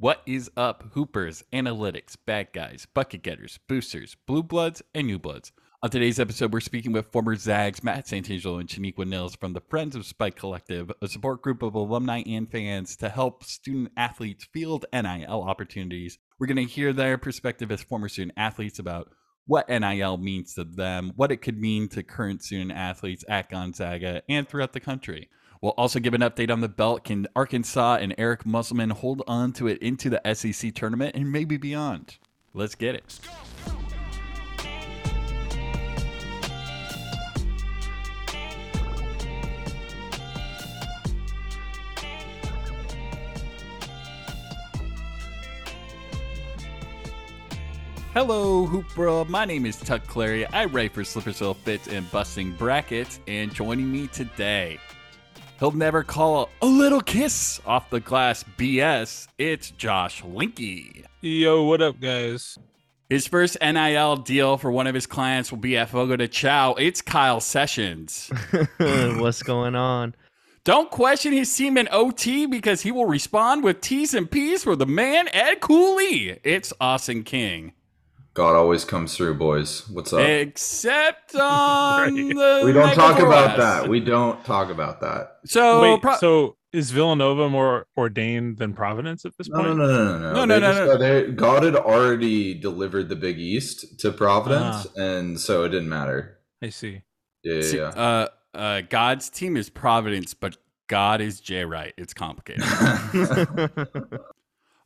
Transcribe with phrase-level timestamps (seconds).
[0.00, 5.52] What is up, Hoopers, Analytics, Bad Guys, Bucket Getters, Boosters, Blue Bloods, and New Bloods?
[5.82, 9.60] On today's episode, we're speaking with former Zags Matt Santangelo and Shaniqua Nilles from the
[9.60, 14.48] Friends of Spike Collective, a support group of alumni and fans to help student athletes
[14.54, 16.18] field NIL opportunities.
[16.38, 19.12] We're going to hear their perspective as former student athletes about
[19.44, 24.22] what NIL means to them, what it could mean to current student athletes at Gonzaga
[24.30, 25.28] and throughout the country.
[25.62, 27.04] We'll also give an update on the belt.
[27.04, 31.58] Can Arkansas and Eric Musselman hold on to it into the SEC tournament and maybe
[31.58, 32.16] beyond?
[32.54, 33.20] Let's get it.
[48.14, 49.28] Hello, Hoop World.
[49.28, 50.46] My name is Tuck Clary.
[50.46, 54.78] I write for Slipper Still Fits and Busting Brackets, and joining me today,
[55.60, 59.28] he'll never call a little kiss off the glass BS.
[59.38, 61.04] It's Josh Linky.
[61.20, 62.58] Yo, what up, guys?
[63.08, 66.74] His first NIL deal for one of his clients will be at Fogo de Chao.
[66.74, 68.30] It's Kyle Sessions.
[68.78, 70.14] What's going on?
[70.62, 74.76] Don't question his team in OT because he will respond with T's and P's for
[74.76, 76.38] the man Ed Cooley.
[76.44, 77.72] It's Austin King.
[78.34, 79.88] God always comes through, boys.
[79.90, 80.20] What's up?
[80.20, 83.58] Except on the we don't talk about West.
[83.58, 83.88] that.
[83.88, 85.38] We don't talk about that.
[85.46, 89.76] So, Wait, pro- so is Villanova more ordained than Providence at this No, point?
[89.78, 90.96] no, no, no, no, No, no, They no, just- no.
[90.98, 95.02] they- God had already delivered the Big East to Providence, Ah.
[95.02, 96.38] and so it didn't matter.
[96.62, 97.02] I see.
[97.42, 97.88] Yeah, yeah, See, yeah.
[97.88, 100.56] uh, uh, God's team is Providence, but
[100.88, 101.94] God is Jay Wright.
[101.96, 102.62] It's complicated.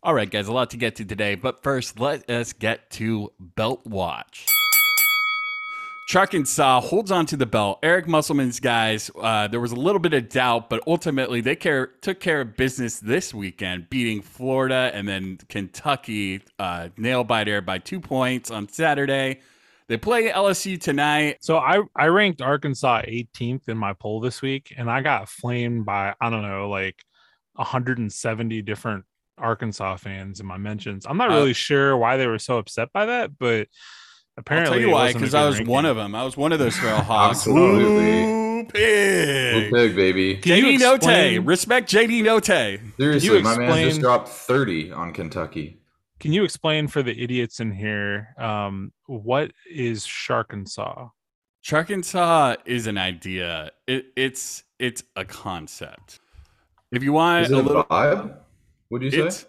[0.05, 3.33] All right, guys, a lot to get to today, but first, let us get to
[3.41, 4.45] Belt Watch.
[6.15, 7.79] Arkansas holds on to the belt.
[7.83, 11.87] Eric Musselman's guys, uh, there was a little bit of doubt, but ultimately they care,
[12.03, 17.79] took care of business this weekend, beating Florida and then Kentucky, uh, nail biter by
[17.79, 19.41] two points on Saturday.
[19.89, 21.39] They play LSU tonight.
[21.41, 25.87] So I I ranked Arkansas 18th in my poll this week, and I got flamed
[25.87, 27.03] by I don't know like
[27.55, 29.07] 170 different
[29.39, 31.07] Arkansas fans in my mentions.
[31.07, 33.69] I'm not Uh, really sure why they were so upset by that, but
[34.37, 35.73] apparently I'll tell you why, because I was ranking.
[35.73, 36.15] one of them.
[36.15, 37.39] I was one of those feral hogs.
[37.39, 38.23] Absolutely.
[38.25, 39.73] Ooh, Go pig.
[39.73, 40.37] Pig, baby.
[40.37, 42.81] Can you JD Notae, respect JD Notae.
[42.97, 45.81] Seriously, my man just dropped 30 on Kentucky.
[46.21, 51.11] Can you explain for the idiots in here um, what is Sharkensaw?
[51.71, 53.71] Arkansas is an idea.
[53.87, 56.21] It, it's it's a concept.
[56.93, 58.37] If you want Is it a a little, vibe?
[58.89, 59.21] What do you say?
[59.27, 59.47] it's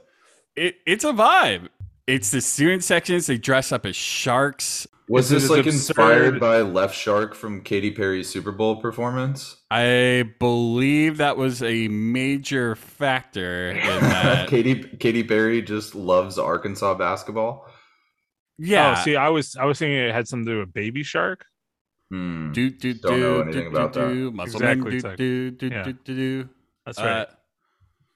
[0.55, 1.69] it, it's a vibe.
[2.07, 3.25] It's the student sections.
[3.27, 4.87] They dress up as sharks.
[5.07, 9.57] Was Is this like absurd- inspired by Left Shark from Katy Perry's Super Bowl performance?
[9.69, 14.47] I believe that was a major factor in that.
[14.49, 17.67] Katy Katy Perry just loves Arkansas basketball.
[18.57, 18.95] yeah.
[18.97, 21.45] Oh, see, I was I was thinking it had something to do with Baby Shark.
[22.11, 22.51] Hmm.
[22.51, 24.07] do do Don't do know anything do about that.
[24.09, 24.31] do.
[24.31, 25.17] Muscleman, Exactly, do, Tuck.
[25.17, 25.83] do do Yeah.
[25.83, 26.49] do do do.
[26.85, 27.27] That's Uh, right.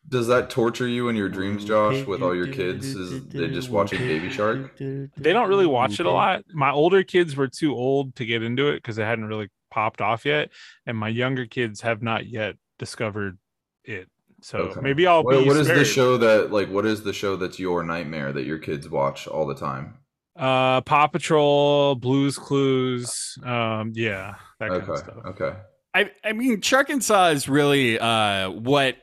[0.09, 2.95] Does that torture you in your dreams, Josh, with all your kids?
[2.95, 4.71] Is they just watching Baby Shark?
[4.79, 6.43] they don't really watch it a lot.
[6.53, 10.01] My older kids were too old to get into it because it hadn't really popped
[10.01, 10.49] off yet,
[10.85, 13.37] and my younger kids have not yet discovered
[13.83, 14.09] it.
[14.41, 14.81] So Okay.
[14.81, 15.47] maybe I'll What, be.
[15.47, 16.69] what is the show that like?
[16.69, 19.95] What is the show that's your nightmare that your kids watch all the time?
[20.35, 23.37] Uh, Paw Patrol, Blues Clues.
[23.43, 25.17] Um, yeah, that kind Okay, of stuff.
[25.27, 25.53] okay.
[25.93, 28.95] I I mean, Arkansas is really uh, what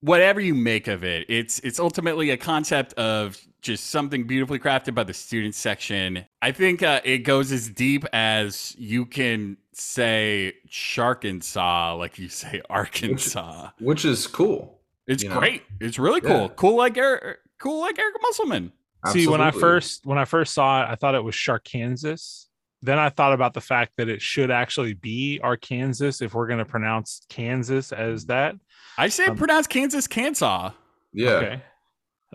[0.00, 1.26] whatever you make of it.
[1.28, 6.24] It's it's ultimately a concept of just something beautifully crafted by the student section.
[6.40, 12.62] I think uh, it goes as deep as you can say Sharkensaw, like you say
[12.70, 13.70] Arkansas.
[13.78, 14.80] Which is cool.
[15.06, 15.38] It's you know?
[15.38, 15.62] great.
[15.80, 16.42] It's really cool.
[16.42, 16.48] Yeah.
[16.56, 18.72] Cool like Eric, cool like Eric Musselman.
[19.12, 22.47] See, when I first when I first saw it, I thought it was Sharkansas.
[22.82, 26.60] Then I thought about the fact that it should actually be Arkansas if we're going
[26.60, 28.54] to pronounce Kansas as that.
[28.96, 30.72] I say Um, pronounce Kansas Kansas.
[31.12, 31.62] yeah, Okay.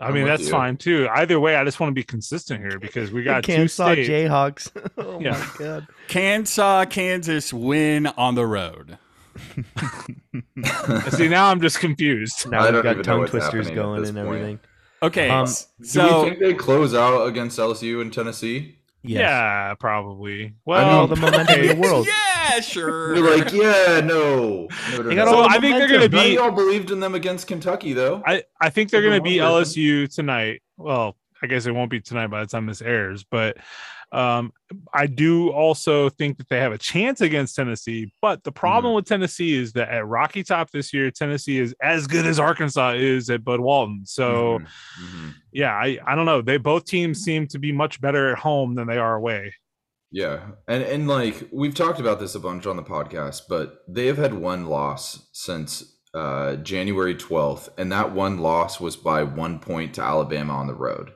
[0.00, 0.50] I I'm mean, that's you.
[0.50, 1.08] fine too.
[1.14, 4.08] Either way, I just want to be consistent here because we got two Kansas states.
[4.08, 4.70] Jayhawks.
[4.98, 5.30] oh Yeah.
[5.32, 5.86] my god.
[6.08, 8.98] Kansas, Kansas win on the road.
[11.10, 12.48] See, now I'm just confused.
[12.50, 14.26] Now we've got tongue twisters going and point.
[14.26, 14.60] everything.
[15.02, 18.78] Okay, Um, s- Do so we think they close out against LSU in Tennessee?
[19.06, 19.20] Yes.
[19.20, 20.46] Yeah, probably.
[20.46, 22.06] I Well, All the momentum in the world.
[22.06, 23.14] yeah, sure.
[23.14, 24.66] You're like, yeah, no.
[24.92, 25.24] no, no, no.
[25.26, 26.34] so I think they're going to be.
[26.34, 28.22] y'all believed in them against Kentucky, though.
[28.26, 29.36] I, I think they're going to be.
[29.36, 30.62] LSU tonight.
[30.78, 33.58] Well, I guess it won't be tonight by the time this airs, but
[34.14, 34.52] Um,
[34.92, 38.96] I do also think that they have a chance against Tennessee, but the problem Mm-hmm.
[38.96, 42.92] with Tennessee is that at Rocky Top this year, Tennessee is as good as Arkansas
[42.96, 44.02] is at Bud Walton.
[44.06, 44.66] So Mhm,
[45.02, 45.34] mhm.
[45.52, 46.42] yeah, I, I don't know.
[46.42, 49.52] They both teams seem to be much better at home than they are away.
[50.12, 54.06] Yeah, and and like we've talked about this a bunch on the podcast, but they
[54.06, 59.58] have had one loss since uh, January twelfth, and that one loss was by one
[59.58, 61.10] point to Alabama on the road.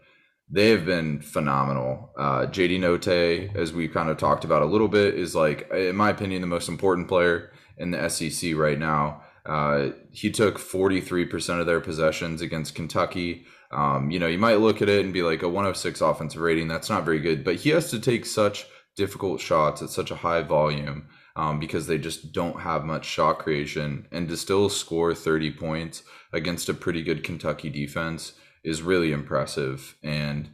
[0.50, 2.10] They have been phenomenal.
[2.18, 5.96] Uh, JD Notae, as we kind of talked about a little bit, is like, in
[5.96, 9.22] my opinion, the most important player in the SEC right now.
[9.44, 13.46] Uh, he took 43% of their possessions against Kentucky.
[13.70, 16.68] Um, you know, you might look at it and be like a 106 offensive rating.
[16.68, 18.66] That's not very good, but he has to take such
[18.96, 23.38] difficult shots at such a high volume um, because they just don't have much shot
[23.38, 24.06] creation.
[24.10, 26.02] And to still score 30 points
[26.32, 28.32] against a pretty good Kentucky defense
[28.64, 29.96] is really impressive.
[30.02, 30.50] And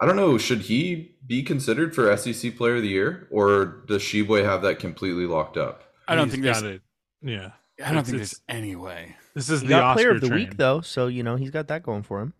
[0.00, 4.02] I don't know, should he be considered for SEC Player of the Year, or does
[4.02, 5.82] Tshiebwe have that completely locked up?
[6.08, 6.60] I don't He's think there's.
[6.62, 6.82] got it.
[7.22, 7.50] Yeah,
[7.84, 9.16] I don't It's- think it's- there's any way.
[9.34, 10.40] this is He the got Oscar player of the train.
[10.48, 12.34] week though, so you know he's got that going for him.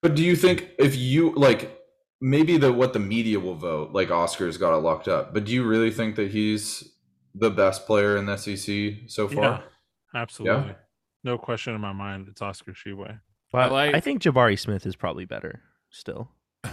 [0.00, 1.78] But do you think if you like
[2.20, 5.52] maybe the what the media will vote, like Oscar's got it locked up, but do
[5.52, 6.92] you really think that he's
[7.34, 9.44] the best player in the SEC so far?
[9.44, 10.74] Yeah, absolutely.
[11.24, 12.26] No question in my mind.
[12.28, 13.20] It's Oscar Tshiebwe.
[13.52, 15.60] But like- I think Jabari Smith is probably better
[15.90, 16.30] still.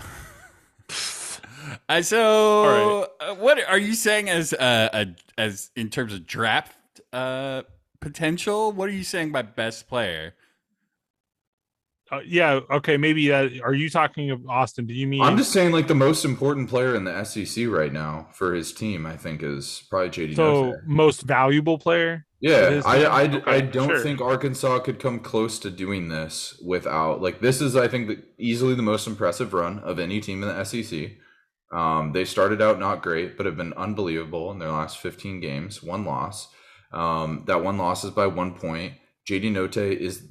[1.88, 6.76] Uh, so, uh, what are you saying as uh, a, as in terms of draft
[7.14, 7.62] uh,
[8.00, 8.72] potential?
[8.72, 10.34] What are you saying by best player?
[12.12, 12.60] Uh, yeah.
[12.72, 12.98] Okay.
[12.98, 13.32] Maybe.
[13.32, 14.88] Uh, are you talking of Austin?
[14.88, 15.22] Do you mean?
[15.22, 18.74] I'm just saying, like the most important player in the SEC right now for his
[18.74, 20.36] team, I think, is probably JD.
[20.36, 20.86] so Notae.
[20.86, 22.26] most valuable player.
[22.42, 23.06] Yeah, I.
[23.06, 24.00] I, Okay, I don't sure.
[24.00, 28.24] think Arkansas could come close to doing this without like this is I think the,
[28.38, 31.12] easily the most impressive run of any team in the SEC.
[31.72, 35.84] Um, they started out not great, but have been unbelievable in their last 15 games.
[35.84, 36.48] One loss.
[36.92, 38.94] Um, that one loss is by one point.
[39.30, 40.28] JD Notae is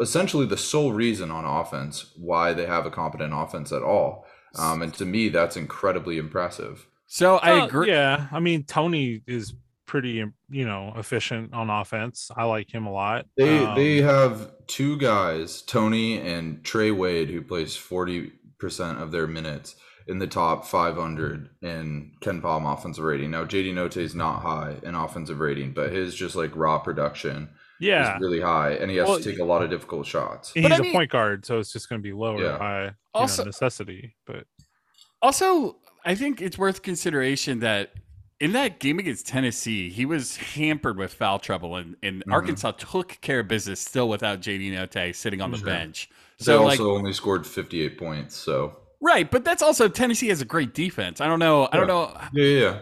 [0.00, 4.26] essentially the sole reason on offense why they have a competent offense at all.
[4.58, 6.86] Um, and to me, that's incredibly impressive.
[7.06, 7.88] So I agree.
[7.88, 8.26] Yeah.
[8.32, 9.54] I mean, Tony is
[9.92, 12.30] pretty, you know, efficient on offense.
[12.34, 13.26] I like him a lot.
[13.36, 19.12] They Um, they have two guys, Tony and Trey Wade, who plays forty percent of
[19.12, 23.30] their minutes in the top five hundred in KenPom offensive rating.
[23.32, 27.50] Now JD Notae is not high in offensive rating, but his just like raw production
[27.78, 28.14] yeah.
[28.14, 30.52] is really high, and he has Well, to take a lot of difficult shots.
[30.54, 32.56] He's But I a mean- point guard, so it's just going to be lower Yeah.
[32.56, 34.16] by Also- know, necessity.
[34.26, 34.46] But
[35.20, 37.92] Also, I think it's worth consideration that
[38.42, 42.32] in that game against Tennessee, he was hampered with foul trouble, and, and Mhm.
[42.32, 45.66] Arkansas took care of business still without JD Notae sitting on the Sure.
[45.66, 46.10] bench.
[46.38, 48.34] They So, like, also only scored fifty eight points.
[48.36, 51.20] So right, but that's also Tennessee has a great defense.
[51.20, 51.68] I don't know.
[51.72, 52.12] I don't know.
[52.32, 52.78] yeah, yeah, yeah.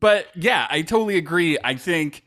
[0.00, 1.58] But yeah, I totally agree.
[1.62, 2.24] I think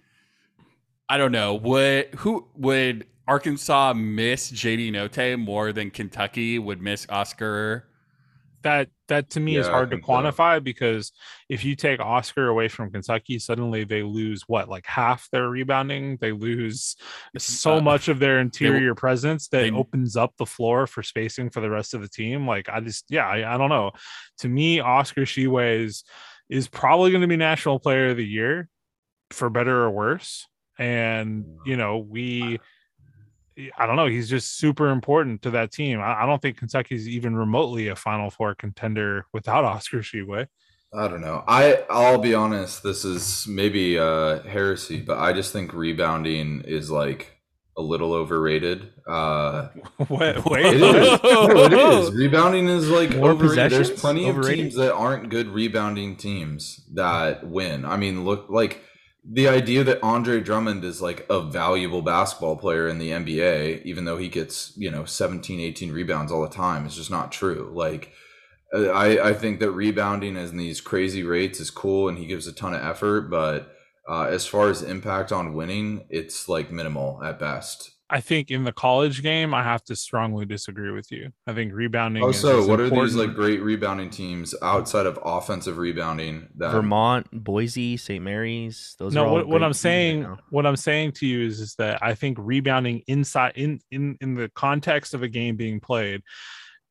[1.10, 7.06] I don't know would who would Arkansas miss JD Notae more than Kentucky would miss
[7.10, 7.88] Oscar.
[8.64, 10.12] that that to me is Yeah, I hard to think so.
[10.12, 11.12] quantify because
[11.50, 16.18] if you take Oscar away from Kentucky, suddenly they lose what like half their rebounding.
[16.19, 16.95] They lose
[17.38, 21.50] so Uh, much of their interior presence that they- opens up the floor for spacing
[21.50, 22.48] for the rest of the team.
[22.48, 23.92] Like I just yeah, I, I don't know.
[24.39, 26.04] To me, Oscar Tshiebwe is
[26.50, 28.69] is probably going to be National Player of the Year
[29.31, 30.48] for better or worse.
[30.80, 32.59] And you know we.
[33.77, 34.07] I don't know.
[34.07, 36.00] He's just super important to that team.
[36.00, 40.47] I, I don't think Kentucky's even remotely a Final Four contender without Oscar Tshiebwe.
[40.94, 41.44] I don't know.
[41.47, 42.81] I I'll be honest.
[42.83, 47.33] This is maybe uh, heresy, but I just think rebounding is like
[47.76, 48.92] a little overrated.
[49.07, 49.68] Uh,
[50.09, 50.66] Wait, It wait.
[50.66, 51.23] it is.
[51.23, 52.11] No, it is.
[52.16, 53.71] Rebounding is like More overrated.
[53.71, 53.99] There's possessions?
[54.02, 57.85] plenty of teams that aren't good rebounding teams that win.
[57.85, 58.81] I mean, look like
[59.30, 64.06] the idea that Andre Drummond is like a valuable basketball player in the NBA, even
[64.06, 67.69] though he gets, you know, 17, 18 rebounds all the time, is just not true.
[67.74, 68.14] Like,
[68.74, 72.54] I, I think that rebounding in these crazy rates is cool and he gives a
[72.54, 73.74] ton of effort, but
[74.10, 77.92] uh, as far as impact on winning, it's like minimal at best.
[78.09, 81.31] I think in the college game, I have to strongly disagree with you.
[81.45, 82.23] I think rebounding.
[82.23, 85.78] Oh, is Also, as Oh, what are these like great rebounding teams outside of offensive
[85.78, 86.47] rebounding?
[86.56, 88.23] That Vermont, Boise, St.
[88.23, 88.95] Mary's.
[88.97, 91.45] Those are no all what, what i'm teams right saying what i'm saying to you
[91.45, 95.56] is, is that i think rebounding inside in in in the context of a game
[95.56, 96.21] being played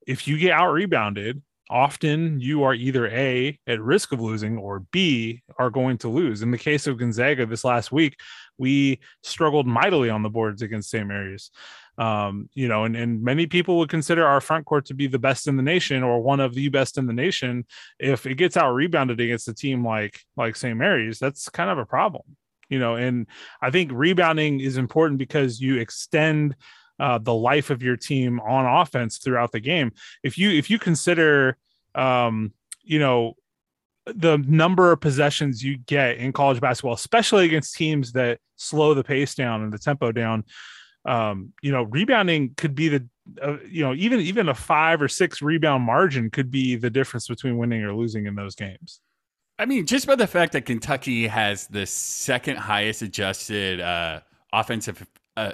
[0.07, 4.81] if you get out rebounded often you are either a at risk of losing or
[4.93, 8.17] b are going to lose in the case of gonzaga this last week
[8.59, 11.51] we struggled mightily on the boards against st mary's
[11.99, 15.19] Um, you know, and, and many people would consider our front court to be the
[15.19, 17.65] best in the nation or one of the best in the nation.
[17.99, 20.77] If it gets out rebounded against a team like like St.
[20.77, 22.37] Mary's, that's kind of a problem.
[22.69, 23.27] You know, and
[23.63, 26.55] I think rebounding is important because you extend
[26.99, 29.93] uh, the life of your team on offense throughout the game.
[30.23, 31.57] If you if you consider
[31.95, 33.37] um, you know
[34.15, 39.05] the number of possessions you get in college basketball, especially against teams that slow the
[39.05, 40.45] pace down and the tempo down,
[41.05, 43.09] um, you know, rebounding could be the,
[43.43, 47.29] uh, you know, even even a five or six rebound margin could be the difference
[47.29, 49.01] between winning or losing in those games.
[49.59, 54.21] I mean, just by the fact that Kentucky has the second highest adjusted uh,
[54.53, 55.53] offensive uh,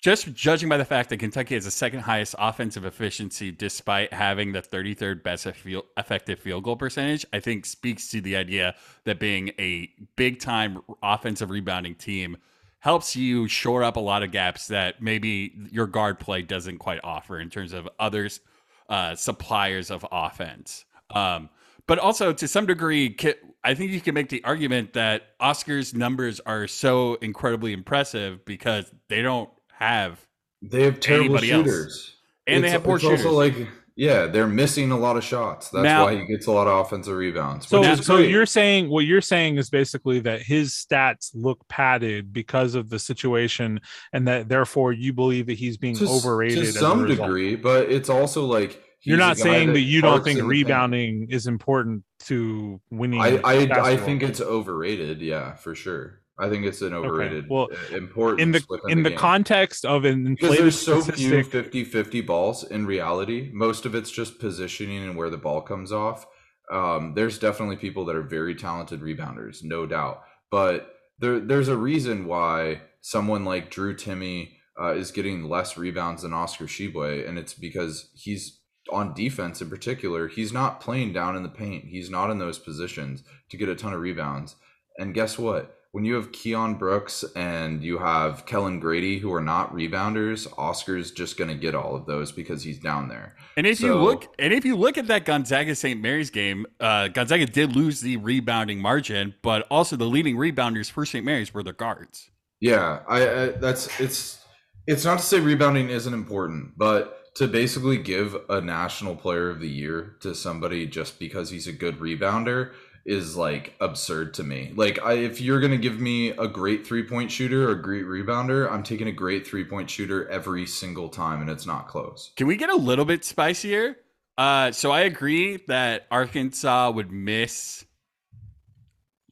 [0.00, 4.52] just judging by the fact that Kentucky has the second highest offensive efficiency despite having
[4.52, 9.50] the 33rd best effective field goal percentage, I think speaks to the idea that being
[9.58, 12.38] a big time offensive rebounding team
[12.78, 17.00] helps you shore up a lot of gaps that maybe your guard play doesn't quite
[17.04, 18.40] offer in terms of others
[18.88, 20.86] uh, suppliers of offense.
[21.10, 21.50] Um,
[21.86, 23.16] but also to some degree,
[23.62, 28.90] I think you can make the argument that Oscar's numbers are so incredibly impressive because
[29.08, 30.24] they don't have
[30.62, 32.16] they have terrible shooters, else.
[32.46, 33.24] and it's, they have poor it's shooters.
[33.24, 35.68] Also, like yeah, they're missing a lot of shots.
[35.68, 37.68] That's now, why he gets a lot of offensive rebounds.
[37.68, 42.74] So, so you're saying what you're saying is basically that his stats look padded because
[42.74, 43.80] of the situation,
[44.12, 47.56] and that therefore you believe that he's being to, overrated to some degree.
[47.56, 52.04] But it's also like you're not saying that, that you don't think rebounding is important
[52.20, 53.20] to winning.
[53.20, 55.20] I I, I think it's overrated.
[55.20, 56.20] Yeah, for sure.
[56.40, 57.46] I think it's an overrated okay.
[57.50, 61.12] well, uh, important in the in the, the context of an inflated because there's so
[61.12, 63.50] few 50-50 balls in reality.
[63.52, 66.26] Most of it's just positioning and where the ball comes off.
[66.72, 70.22] Um, there's definitely people that are very talented rebounders, no doubt.
[70.50, 76.22] But there there's a reason why someone like Drew Timme uh, is getting less rebounds
[76.22, 80.28] than Oscar Tshiebwe, and it's because he's on defense in particular.
[80.28, 81.84] He's not playing down in the paint.
[81.84, 84.56] He's not in those positions to get a ton of rebounds.
[84.98, 85.76] And guess what?
[85.92, 91.10] When you have Keion Brooks and you have Kellan Grady, who are not rebounders, Oscar's
[91.10, 93.34] just going to get all of those because he's down there.
[93.56, 96.00] And if so, you look, and if you look at that Gonzaga St.
[96.00, 101.04] Mary's game, uh, Gonzaga did lose the rebounding margin, but also the leading rebounders for
[101.04, 101.24] St.
[101.24, 102.30] Mary's were the guards.
[102.60, 104.44] Yeah, I, I that's it's
[104.86, 109.60] it's not to say rebounding isn't important, but to basically give a national player of
[109.60, 112.72] the year to somebody just because he's a good rebounder
[113.04, 114.72] is like absurd to me.
[114.74, 118.04] Like, I, if you're gonna give me a great three point shooter or a great
[118.04, 122.32] rebounder, I'm taking a great three point shooter every single time, and it's not close.
[122.36, 123.96] Can we get a little bit spicier?
[124.38, 127.84] Uh, so I agree that Arkansas would miss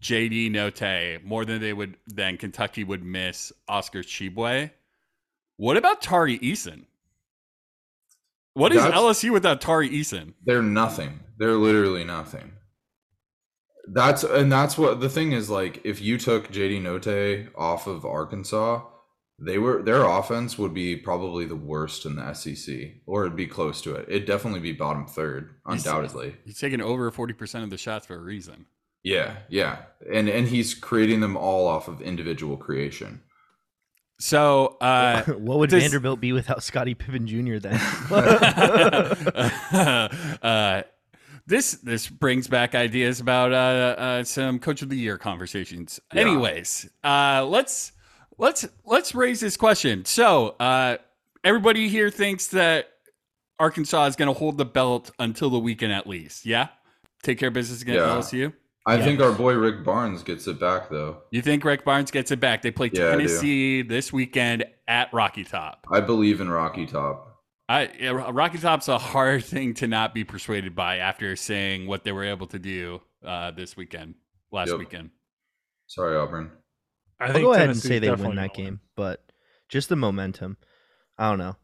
[0.01, 4.71] JD Notae more than they would than Kentucky would miss Oscar Tshiebwe.
[5.57, 6.85] What about Tari Eason?
[8.55, 10.35] What is That's, LSU without Tari Eason?
[10.45, 11.21] They're nothing.
[11.39, 12.53] They're literally nothing.
[13.91, 18.05] That's and that's what the thing is like if you took JD Notae off of
[18.05, 18.85] Arkansas,
[19.39, 22.77] they were their offense would be probably the worst in the SEC
[23.07, 24.07] or it'd be close to it.
[24.09, 26.37] It'd definitely be bottom third, undoubtedly.
[26.45, 28.67] He's, he's taking over 40% of the shots for a reason.
[29.03, 29.79] Yeah, yeah.
[30.13, 33.23] And and he's creating them all off of individual creation.
[34.21, 37.59] So, uh, what would does, Vanderbilt be without Scottie Pippen Jr.
[37.59, 37.81] then?
[40.43, 40.83] uh,
[41.49, 45.99] this this brings back ideas about uh, uh, some coach of the year conversations.
[46.13, 46.21] Yeah.
[46.21, 47.93] Anyways, uh, let's
[48.37, 50.05] let's let's raise this question.
[50.05, 50.99] So, uh,
[51.43, 52.91] everybody here thinks that
[53.59, 56.45] Arkansas is going to hold the belt until the weekend at least.
[56.45, 56.69] Yeah,
[57.23, 58.49] take care of business against yeah.
[58.49, 58.53] LSU.
[58.87, 59.05] I yeah.
[59.05, 61.23] think our boy Rick Barnes gets it back though.
[61.31, 62.61] You think Rick Barnes gets it back?
[62.61, 65.87] They play yeah, Tennessee this weekend at Rocky Top.
[65.91, 67.28] I believe in Rocky Top.
[67.69, 72.13] I Rocky Top's a hard thing to not be persuaded by after saying what they
[72.13, 74.15] were able to do uh, this weekend,
[74.51, 74.79] last yep.
[74.79, 75.11] weekend.
[75.87, 76.51] Sorry, Auburn.
[77.21, 79.23] I will go ahead and say they win that game, but
[79.69, 80.57] just the momentum.
[81.19, 81.57] I don't know.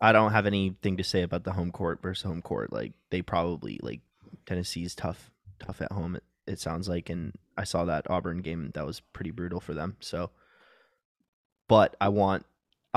[0.00, 2.72] I don't have anything to say about the home court versus home court.
[2.72, 4.00] Like they probably like
[4.46, 5.30] Tennessee's tough,
[5.60, 6.16] tough at home.
[6.16, 9.74] It, it sounds like, and I saw that Auburn game that was pretty brutal for
[9.74, 9.96] them.
[10.00, 10.30] So,
[11.68, 12.46] but I want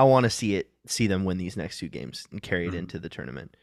[0.02, 2.70] I want to see it see them win these next two games and carry it
[2.70, 2.78] mm-hmm.
[2.78, 3.56] into the tournament.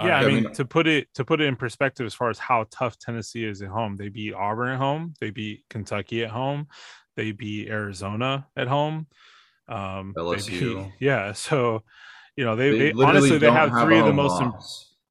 [0.00, 2.64] Yeah, I mean to put it to put it in perspective as far as how
[2.70, 3.96] tough Tennessee is at home.
[3.96, 6.68] They beat Auburn at home, they beat Kentucky at home,
[7.14, 9.06] they beat Arizona at home.
[9.68, 10.82] Um LSU.
[10.82, 11.82] Beat, yeah, so
[12.36, 14.54] you know, they, they, they honestly they have three of the most Im-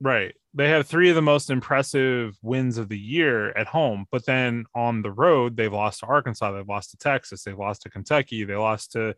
[0.02, 4.26] right they have three of the most impressive wins of the year at home, but
[4.26, 7.90] then on the road, they've lost to Arkansas, they've lost to Texas, they've lost to
[7.90, 9.16] Kentucky, they lost to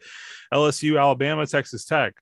[0.53, 2.13] LSU, Alabama, Texas Tech.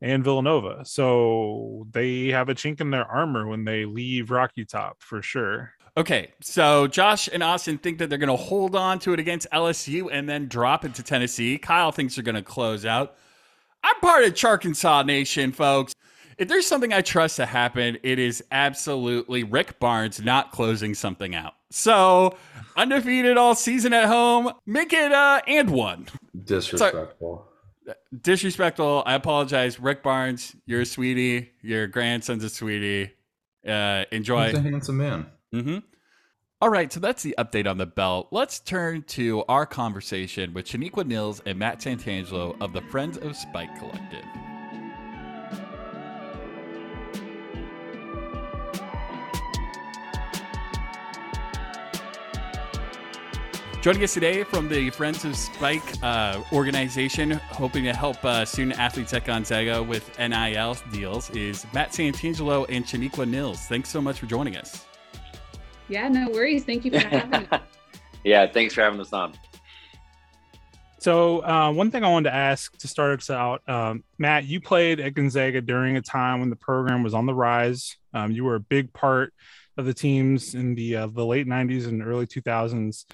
[0.00, 0.84] and Villanova.
[0.84, 5.72] So they have a chink in their armor when they leave Rocky Top for sure.
[5.96, 9.46] Okay, so Josh and Austin think that they're going to hold on to it against
[9.52, 11.58] LSU and then drop it to Tennessee.
[11.58, 13.16] Kyle thinks they're going to close out.
[13.84, 15.94] I'm part of Charkinsaw Nation, folks.
[16.38, 21.34] If there's something I trust to happen, it is absolutely Rick Barnes not closing something
[21.34, 21.54] out.
[21.70, 22.36] So
[22.76, 26.08] undefeated all season at home, make it uh and one.
[26.44, 27.46] Disrespectful.
[28.20, 29.02] disrespectful.
[29.06, 30.54] I apologize, Rick Barnes.
[30.66, 31.50] You're a sweetie.
[31.62, 33.12] Your grandson's a sweetie.
[33.66, 34.48] Uh, enjoy.
[34.48, 35.26] He's a handsome man.
[35.54, 35.78] Mm-hmm.
[36.60, 38.28] All right, so that's the update on the belt.
[38.30, 43.36] Let's turn to our conversation with Shaniqua Nilles and Matt Santangelo of the Friends of
[43.36, 44.24] Spike Collective.
[53.82, 58.78] Joining us today from the Friends of Spike uh, organization, hoping to help uh, student
[58.78, 63.66] athletes at Gonzaga with NIL deals, is Matt Santangelo and Shaniqua Nilles.
[63.66, 64.86] Thanks so much for joining us.
[65.88, 66.62] Yeah, no worries.
[66.62, 67.48] Thank you for having me.
[68.24, 69.34] yeah, thanks for having us on.
[71.00, 74.60] So, uh, one thing I wanted to ask to start us out, um, Matt, you
[74.60, 77.96] played at Gonzaga during a time when the program was on the rise.
[78.14, 79.34] Um, you were a big part
[79.76, 83.06] of the teams in the uh, the late '90s and early 2000s.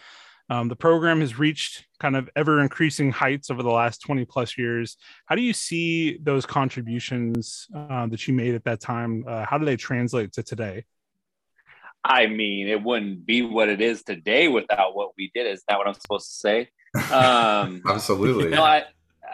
[0.50, 4.56] Um, the program has reached kind of ever increasing heights over the last 20 plus
[4.56, 4.96] years.
[5.26, 9.24] How do you see those contributions uh, that you made at that time?
[9.28, 10.84] Uh, how do they translate to today?
[12.02, 15.46] I mean, it wouldn't be what it is today without what we did.
[15.46, 16.68] Is that what I'm supposed to say?
[17.12, 18.48] Um, Absolutely.
[18.48, 18.84] No, I,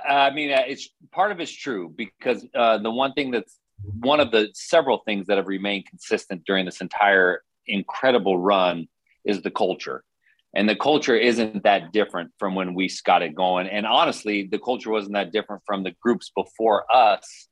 [0.08, 3.58] I mean, uh, it's part of it's true because uh, the one thing that's
[4.00, 8.88] one of the several things that have remained consistent during this entire incredible run
[9.24, 10.02] is the culture.
[10.54, 13.66] And the culture isn't that different from when we got it going.
[13.66, 17.48] And honestly, the culture wasn't that different from the groups before us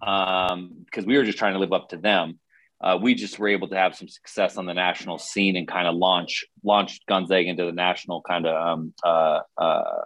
[0.00, 2.40] um, because we were just trying to live up to them
[2.82, 5.86] uh, we just were able to have some success on the national scene and kind
[5.86, 10.00] of launch launch Gonzaga into the national kind of um, uh, uh,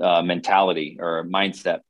[0.00, 1.80] uh, mentality or mindset.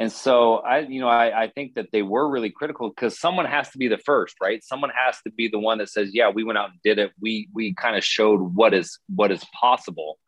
[0.00, 3.44] And so I, you know, I, I think that they were really critical because someone
[3.44, 4.64] has to be the first, right?
[4.64, 7.12] Someone has to be the one that says, "Yeah, we went out and did it.
[7.20, 10.18] We we kind of showed what is what is possible."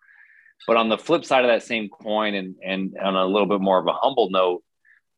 [0.67, 3.63] But on the flip side of that same coin, and and on a little bit
[3.63, 4.63] more of a humble note,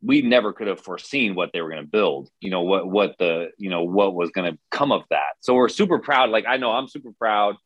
[0.04, 3.16] we never could have foreseen what they were going to build you know what what
[3.18, 6.44] the you know what was going to come of that so we're super proud like
[6.46, 7.56] i know i'm super proud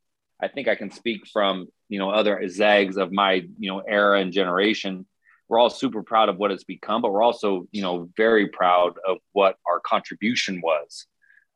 [0.41, 4.21] i think i can speak from you know other zags of my you know era
[4.21, 5.05] and generation
[5.49, 8.95] we're all super proud of what it's become but we're also you know very proud
[9.07, 11.07] of what our contribution was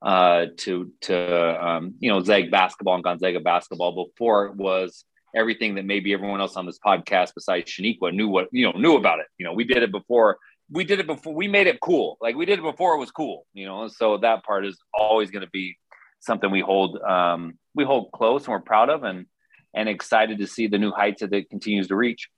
[0.03, 5.77] uh, to to um, you know zag basketball and gonzaga basketball before it was everything
[5.77, 9.21] that maybe everyone else on this podcast besides Shaniqua knew what you know knew about
[9.21, 9.27] it.
[9.39, 10.39] You know, we did it before
[10.71, 13.11] we did it before we made it cool like we did it before it was
[13.11, 15.77] cool you know so that part is always going to be
[16.21, 19.27] something we hold um, we hold close and we're proud of and
[19.75, 22.29] and excited to see the new heights that it continues to reach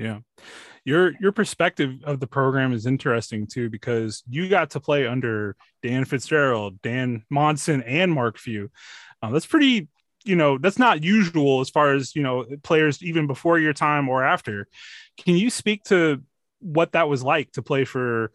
[0.00, 0.20] yeah.
[0.82, 5.56] Your your perspective of the program is interesting too because you got to play under
[5.82, 8.70] dan fitzgerald dan monson and mark few.
[9.22, 9.88] Uh, that's pretty
[10.24, 14.08] you know that's not usual as far as you know players even before your time
[14.08, 14.66] or after.
[15.18, 16.22] Can you speak to
[16.60, 18.32] what that was like to play for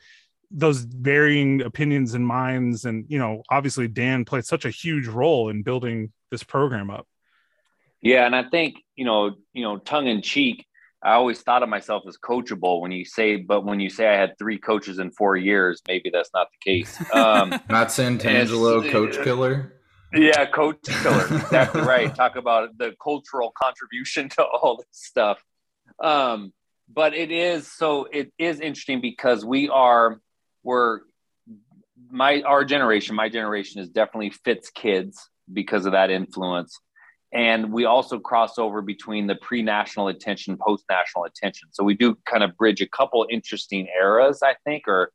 [0.51, 2.85] those varying opinions and minds?
[2.85, 7.07] And you know obviously dan played such a huge role in building this program up.
[8.01, 10.67] Yeah and i think you know you know tongue in cheek
[11.05, 14.17] i always thought of myself as coachable when you say but when you say i
[14.17, 16.99] had three coaches in four years maybe that's not the case.
[17.13, 19.73] Um not santangelo coach killer?
[20.13, 21.25] Yeah coach killer.
[21.35, 22.13] Exactly right.
[22.13, 25.43] Talk about the cultural contribution to all this stuff.
[26.01, 26.53] Um
[26.93, 30.19] but it is so it is interesting because we are
[30.63, 31.01] we're
[32.09, 36.79] my our generation my generation is definitely fits kids because of that influence
[37.35, 42.43] and we also cross over between the pre-national attention post-national attention so we do kind
[42.43, 45.11] of bridge a couple interesting eras i think or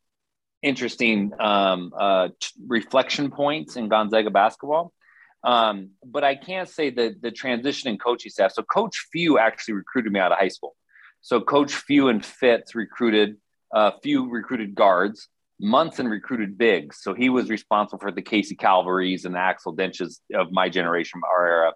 [0.62, 2.28] interesting um, uh,
[2.66, 4.92] reflection points in gonzaga basketball
[5.44, 9.74] um, but i can't say that the transition in coaching staff so coach few actually
[9.74, 10.74] recruited me out of high school
[11.22, 13.36] so Coach Few and Fitz recruited
[13.74, 15.28] uh, Few recruited guards.
[15.62, 17.00] Monson recruited bigs.
[17.02, 21.20] So he was responsible for the Casey Calvarys and the Axel Denches of my generation,
[21.22, 21.72] our era.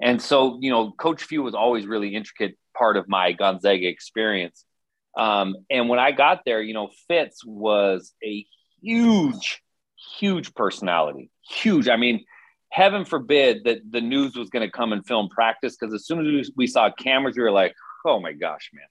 [0.00, 4.64] And so, you know, Coach Few was always really intricate part of my Gonzaga experience.
[5.16, 8.46] Um, and when I got there, you know, Fitz was a
[8.82, 9.62] huge,
[10.18, 11.30] huge personality.
[11.48, 11.88] Huge.
[11.88, 12.24] I mean,
[12.70, 16.38] heaven forbid that the news was going to come and film practice because as soon
[16.38, 18.84] as we saw cameras, we were like, oh my gosh, man.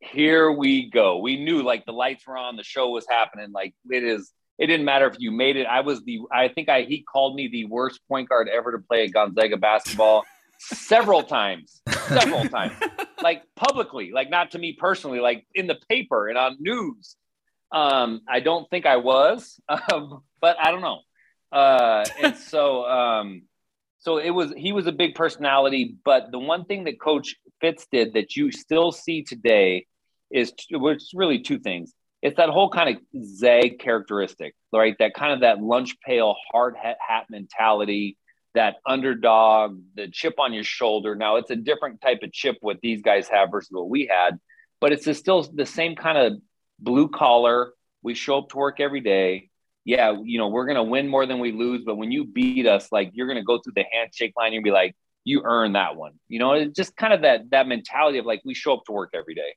[0.00, 1.18] here we go.
[1.18, 3.52] We knew like the lights were on, the show was happening.
[3.52, 5.66] Like it is, it didn't matter if you made it.
[5.66, 8.78] I was the, I think I, he called me the worst point guard ever to
[8.78, 10.24] play at Gonzaga basketball
[10.58, 12.74] several times, several times,
[13.22, 17.16] like publicly, like not to me personally, like in the paper and on news.
[17.70, 19.60] Um, I don't think I was,
[19.92, 21.00] um, but I don't know.
[21.52, 23.42] Uh, and so, um,
[24.00, 27.86] so it was, he was a big personality, but the one thing that coach Fitz
[27.90, 29.86] did that you still see today
[30.30, 31.92] is, which really two things.
[32.22, 34.96] It's that whole kind of Zag characteristic, right?
[34.98, 38.16] That kind of that lunch pail hard hat mentality,
[38.54, 41.14] that underdog, the chip on your shoulder.
[41.14, 44.38] Now it's a different type of chip what these guys have versus what we had,
[44.80, 46.32] but it's still the same kind of
[46.80, 47.72] blue collar.
[48.02, 49.50] We show up to work every day.
[49.84, 52.90] Yeah, you know, we're gonna win more than we lose, but when you beat us,
[52.90, 56.12] like you're gonna go through the handshake line and be like, you earn that one.
[56.26, 58.92] You know, it's just kind of that that mentality of like we show up to
[58.92, 59.54] work every day.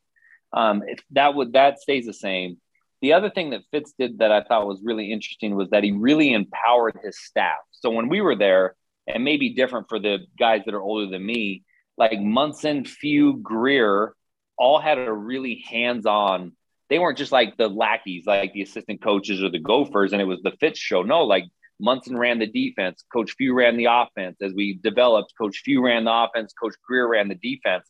[0.54, 2.58] Um, if that would that stays the same.
[3.02, 5.92] The other thing that Fitz did that I thought was really interesting was that he
[5.92, 7.58] really empowered his staff.
[7.72, 8.76] So when we were there,
[9.08, 11.64] and maybe different for the guys that are older than me,
[11.98, 14.16] like Monson, Few, Grier,
[14.58, 16.54] all had a really hands-on.
[16.90, 20.26] They weren't just like the lackeys, like the assistant coaches or the Gophers, and it
[20.26, 21.02] was the Fitz show.
[21.02, 21.46] No, like
[21.80, 24.38] Monson ran the defense, Coach Few ran the offense.
[24.42, 27.90] As we developed, Coach Few ran the offense, Coach Grier ran the defense.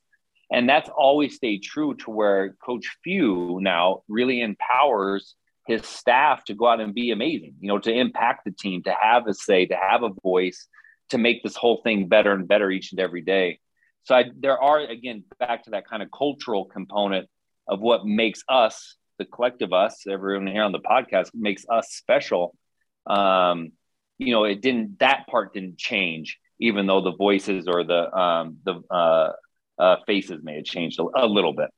[0.51, 5.35] And that's always stayed true to where Coach Few now really empowers
[5.65, 8.93] his staff to go out and be amazing, you know, to impact the team, to
[8.99, 10.67] have a say, to have a voice,
[11.09, 13.59] to make this whole thing better and better each and every day.
[14.03, 17.29] So I, there are again back to that kind of cultural component
[17.67, 22.55] of what makes us the collective us everyone here on the podcast makes us special.
[23.05, 23.71] Um,
[24.17, 28.57] you know, it didn't that part didn't change, even though the voices or the um,
[28.65, 29.33] the uh,
[29.77, 31.69] uh, faces may have changed a, a little bit.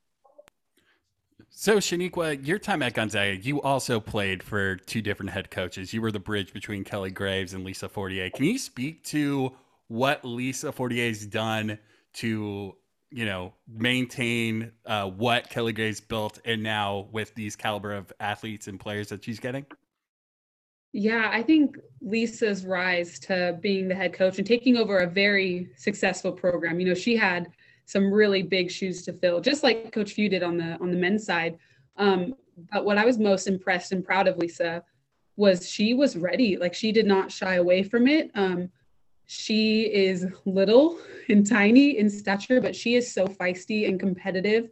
[1.55, 5.93] So, Shaniqua, your time at Gonzaga, you also played for two different head coaches.
[5.93, 8.31] You were the bridge between Kelly Graves and Lisa Fortier.
[8.31, 9.53] Can you speak to
[9.87, 11.77] what Lisa Fortier's done
[12.15, 12.75] to,
[13.11, 18.67] you know, maintain uh, what Kelly Graves built, and now with these caliber of athletes
[18.67, 19.65] and players that she's getting?
[20.91, 25.69] Yeah, I think Lisa's rise to being the head coach and taking over a very
[25.75, 26.79] successful program.
[26.79, 27.49] You know, she had
[27.85, 30.97] some really big shoes to fill, just like Coach Few did on the on the
[30.97, 31.57] men's side.
[31.97, 32.35] Um,
[32.71, 34.83] but what I was most impressed and proud of Lisa
[35.35, 36.57] was she was ready.
[36.57, 38.31] Like she did not shy away from it.
[38.35, 38.69] Um,
[39.25, 44.69] she is little and tiny in stature, but she is so feisty and competitive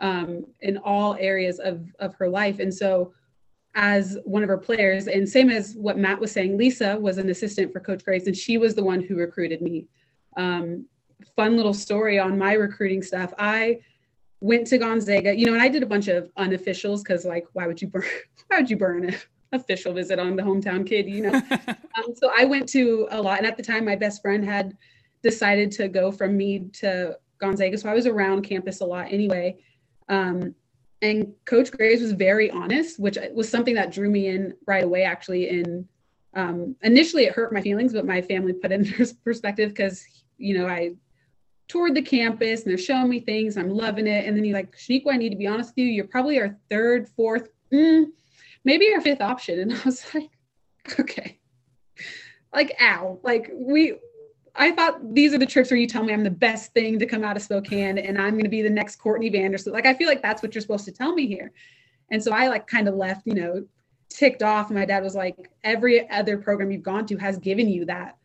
[0.00, 2.58] um, in all areas of of her life.
[2.58, 3.12] And so,
[3.74, 7.28] as one of her players, and same as what Matt was saying, Lisa was an
[7.30, 9.86] assistant for Coach Graves, and she was the one who recruited me.
[10.36, 10.86] Um,
[11.34, 13.32] fun little story on my recruiting stuff.
[13.38, 13.80] I
[14.40, 17.66] went to Gonzaga, you know, and I did a bunch of unofficials because, like, why
[17.66, 18.04] would you burn?
[18.48, 19.16] Why would you burn an
[19.50, 21.08] official visit on the hometown kid?
[21.08, 21.34] You know.
[21.66, 24.76] um, so I went to a lot, and at the time, my best friend had
[25.22, 29.56] decided to go from me to Gonzaga, so I was around campus a lot anyway.
[30.08, 30.54] Um,
[31.02, 35.02] and Coach Graves was very honest, which was something that drew me in right away.
[35.02, 35.88] Actually, in
[36.34, 38.86] um, initially it hurt my feelings, but my family put in
[39.24, 40.04] perspective because
[40.38, 40.92] you know I
[41.68, 43.56] toured the campus and they're showing me things.
[43.56, 44.26] I'm loving it.
[44.26, 45.86] And then you're like, Shaniqua, I need to be honest with you.
[45.86, 48.06] You're probably our third, fourth, mm,
[48.64, 49.58] maybe our fifth option.
[49.60, 50.30] And I was like,
[51.00, 51.38] okay.
[52.54, 53.18] Like, ow.
[53.22, 53.94] Like, we,
[54.54, 57.06] I thought these are the trips where you tell me I'm the best thing to
[57.06, 59.72] come out of Spokane and I'm going to be the next Courtney Vandersloot.
[59.72, 61.52] Like, I feel like that's what you're supposed to tell me here.
[62.10, 63.66] And so I like kind of left, you know,
[64.08, 64.68] ticked off.
[64.68, 68.16] And my dad was like, every other program you've gone to has given you that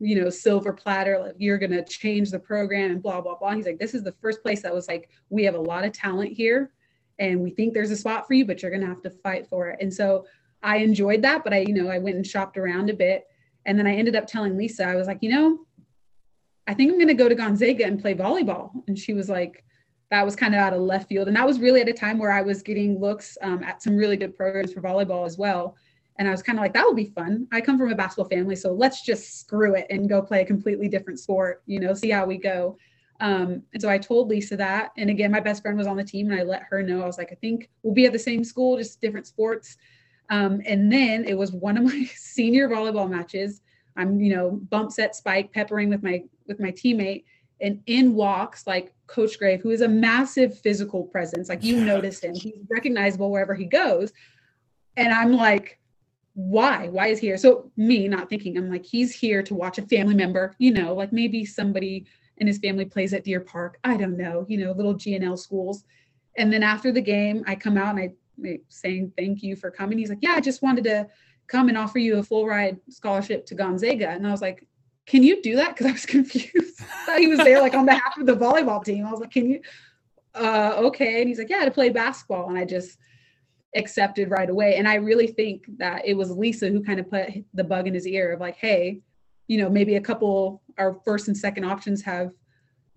[0.00, 3.52] you know, silver platter, like you're going to change the program and blah, blah, blah.
[3.52, 5.92] he's like, this is the first place that was like, we have a lot of
[5.92, 6.72] talent here
[7.18, 9.46] and we think there's a spot for you, but you're going to have to fight
[9.46, 9.78] for it.
[9.80, 10.24] And so
[10.62, 13.24] I enjoyed that, but I, you know, I went and shopped around a bit.
[13.66, 15.58] And then I ended up telling Lisa, I was like, you know,
[16.66, 18.70] I think I'm going to go to Gonzaga and play volleyball.
[18.88, 19.64] And she was like,
[20.10, 21.28] that was kind of out of left field.
[21.28, 23.96] And that was really at a time where I was getting looks um, at some
[23.96, 25.76] really good programs for volleyball as well.
[26.20, 27.48] And I was kind of like, that would be fun.
[27.50, 30.44] I come from a basketball family, so let's just screw it and go play a
[30.44, 32.76] completely different sport, you know, see how we go.
[33.20, 34.90] Um, and so I told Lisa that.
[34.98, 37.00] And again, my best friend was on the team and I let her know.
[37.00, 39.78] I was like, I think we'll be at the same school, just different sports.
[40.28, 43.62] Um, and then it was one of my senior volleyball matches.
[43.96, 47.24] I'm, you know, bump set spike peppering with my with my teammate.
[47.62, 51.48] And in walks like Coach Grave, who is a massive physical presence.
[51.48, 52.34] Like you noticed him.
[52.34, 54.12] He's recognizable wherever he goes.
[54.98, 55.79] And I'm like,
[56.48, 59.78] why why is he here so me not thinking i'm like he's here to watch
[59.78, 62.06] a family member you know like maybe somebody
[62.38, 65.84] in his family plays at deer park i don't know you know little gnl schools
[66.36, 68.00] And then after the game, I come out and
[68.46, 69.98] I, saying thank you for coming.
[69.98, 71.08] He's like, yeah, I just wanted to
[71.48, 74.08] come and offer you a full ride scholarship to Gonzaga.
[74.08, 74.66] And I was like,
[75.06, 75.70] can you do that?
[75.70, 76.80] Because I was confused.
[77.18, 79.04] He was there like on behalf of the volleyball team.
[79.04, 79.60] I was like, can you?
[80.34, 81.20] Uh, okay.
[81.20, 82.48] And he's like, yeah, to play basketball.
[82.48, 82.96] And I just
[83.76, 84.76] accepted right away.
[84.76, 87.94] And I really think that it was Lisa who kind of put the bug in
[87.94, 89.00] his ear of like, hey,
[89.46, 92.32] you know, maybe a couple our first and second options have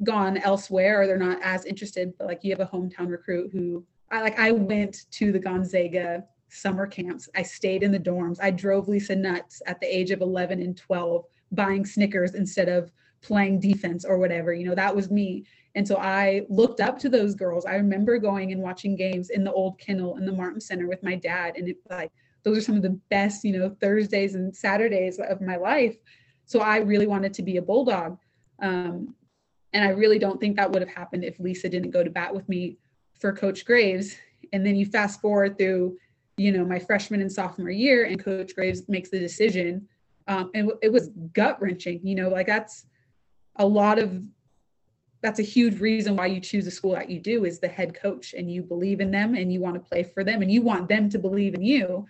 [0.04, 3.86] gone elsewhere or they're not as interested, but like you have a hometown recruit who
[4.12, 7.28] I like I went to the Gonzaga summer camps.
[7.36, 8.38] I stayed in the dorms.
[8.42, 12.92] I drove Lisa nuts at the age of 11 and 12 buying Snickers instead of
[13.22, 14.54] playing defense or whatever.
[14.54, 15.46] You know, that was me.
[15.76, 17.66] And so I looked up to those girls.
[17.66, 21.02] I remember going and watching games in the old kennel in the Martin Center with
[21.02, 21.56] my dad.
[21.58, 22.12] And it like
[22.44, 25.98] those are some of the best, you know, Thursdays and Saturdays of my life.
[26.46, 28.18] So I really wanted to be a bulldog.
[28.62, 29.16] Um,
[29.72, 32.34] and I really don't think that would have happened if Lisa didn't go to bat
[32.34, 32.78] with me
[33.20, 34.16] for Coach Graves.
[34.52, 35.98] And then you fast forward through,
[36.38, 39.88] you know, my freshman and sophomore year, and Coach Graves makes the decision.
[40.28, 42.86] Um, and it was gut wrenching, you know, like that's
[43.56, 44.22] a lot of
[45.24, 47.96] that's a huge reason why you choose a school that you do is the head
[47.96, 50.62] coach and you believe in them and you want to play for them and you
[50.62, 52.06] want them to believe in you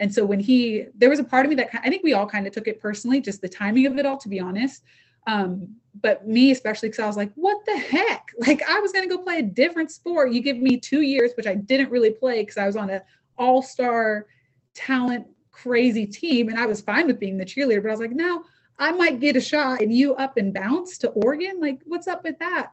[0.00, 2.26] and so when he, there was a part of me that I think we all
[2.26, 4.84] kind of took it personally, just the timing of it all, to be honest.
[5.26, 8.26] Um, but me especially, because I was like, what the heck?
[8.46, 10.30] Like I was going to go play a different sport.
[10.30, 13.00] You give me two years, which I didn't really play because I was on an
[13.36, 14.26] all-star
[14.74, 17.82] talent crazy team, and I was fine with being the cheerleader.
[17.82, 18.44] But I was like, no,
[18.78, 21.60] I might get a shot, and you up and bounce to Oregon.
[21.60, 22.72] Like, what's up with that?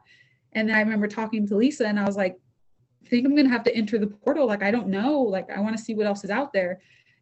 [0.52, 2.38] And I remember talking to Lisa, and I was like,
[3.04, 4.46] I think I'm going to have to enter the portal.
[4.46, 5.20] Like, I don't know.
[5.20, 6.80] Like, I want to see what else is out there.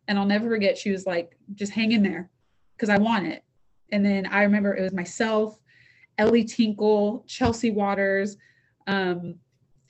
[0.09, 2.31] And I'll never forget, she was like, just hang in there
[2.77, 3.45] because I want it.
[3.91, 5.59] And then I remember it was myself,
[6.19, 8.37] Ellie Tinkle, Chelsea Waters,
[8.87, 9.37] um,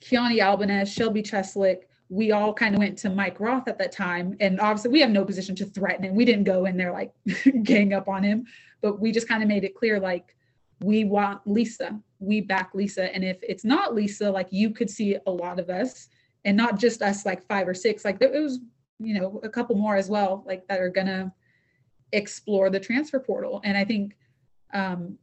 [0.01, 1.83] Keani Albanez, Shelby Cheslek.
[2.09, 4.37] We all kind of went to Mike Roth at that time.
[4.39, 6.15] And obviously, we have no position to threaten him.
[6.15, 7.13] We didn't go in there like
[7.63, 8.45] gang up on him,
[8.85, 10.35] but we just kind of made it clear like,
[10.81, 11.99] we want Lisa.
[12.19, 13.13] We back Lisa.
[13.15, 16.09] And if it's not Lisa, like you could see a lot of us
[16.43, 18.59] and not just us, like five or six, like it was
[18.99, 21.31] you know a couple more as well like that are gonna
[22.11, 24.15] explore the transfer portal and i think
[24.73, 25.17] um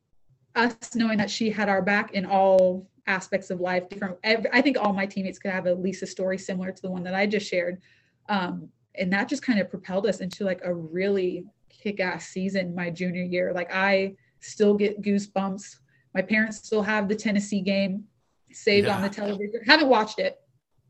[0.54, 4.76] us knowing that she had our back in all aspects of life different i think
[4.78, 7.48] all my teammates could have a lisa story similar to the one that i just
[7.48, 7.80] shared
[8.28, 12.90] um and that just kind of propelled us into like a really kick-ass season my
[12.90, 15.76] junior year like i still get goosebumps
[16.14, 18.04] my parents still have the tennessee game
[18.52, 18.94] saved yeah.
[18.94, 20.42] on the television haven't watched it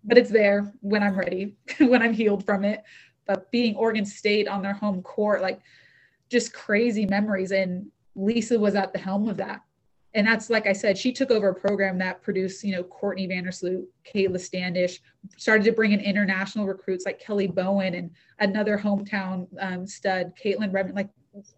[0.04, 2.82] but it's there when I'm ready, when I'm healed from it.
[3.26, 5.60] But being Oregon State on their home court, like
[6.28, 7.52] just crazy memories.
[7.52, 9.62] And Lisa was at the helm of that.
[10.14, 13.26] And that's like I said, she took over a program that produced, you know, Courtney
[13.26, 15.00] Vandersloot, Kayla Standish,
[15.38, 20.70] started to bring in international recruits like Kelly Bowen and another hometown um, stud, Katelan
[20.70, 20.94] Redmon.
[20.94, 21.08] Like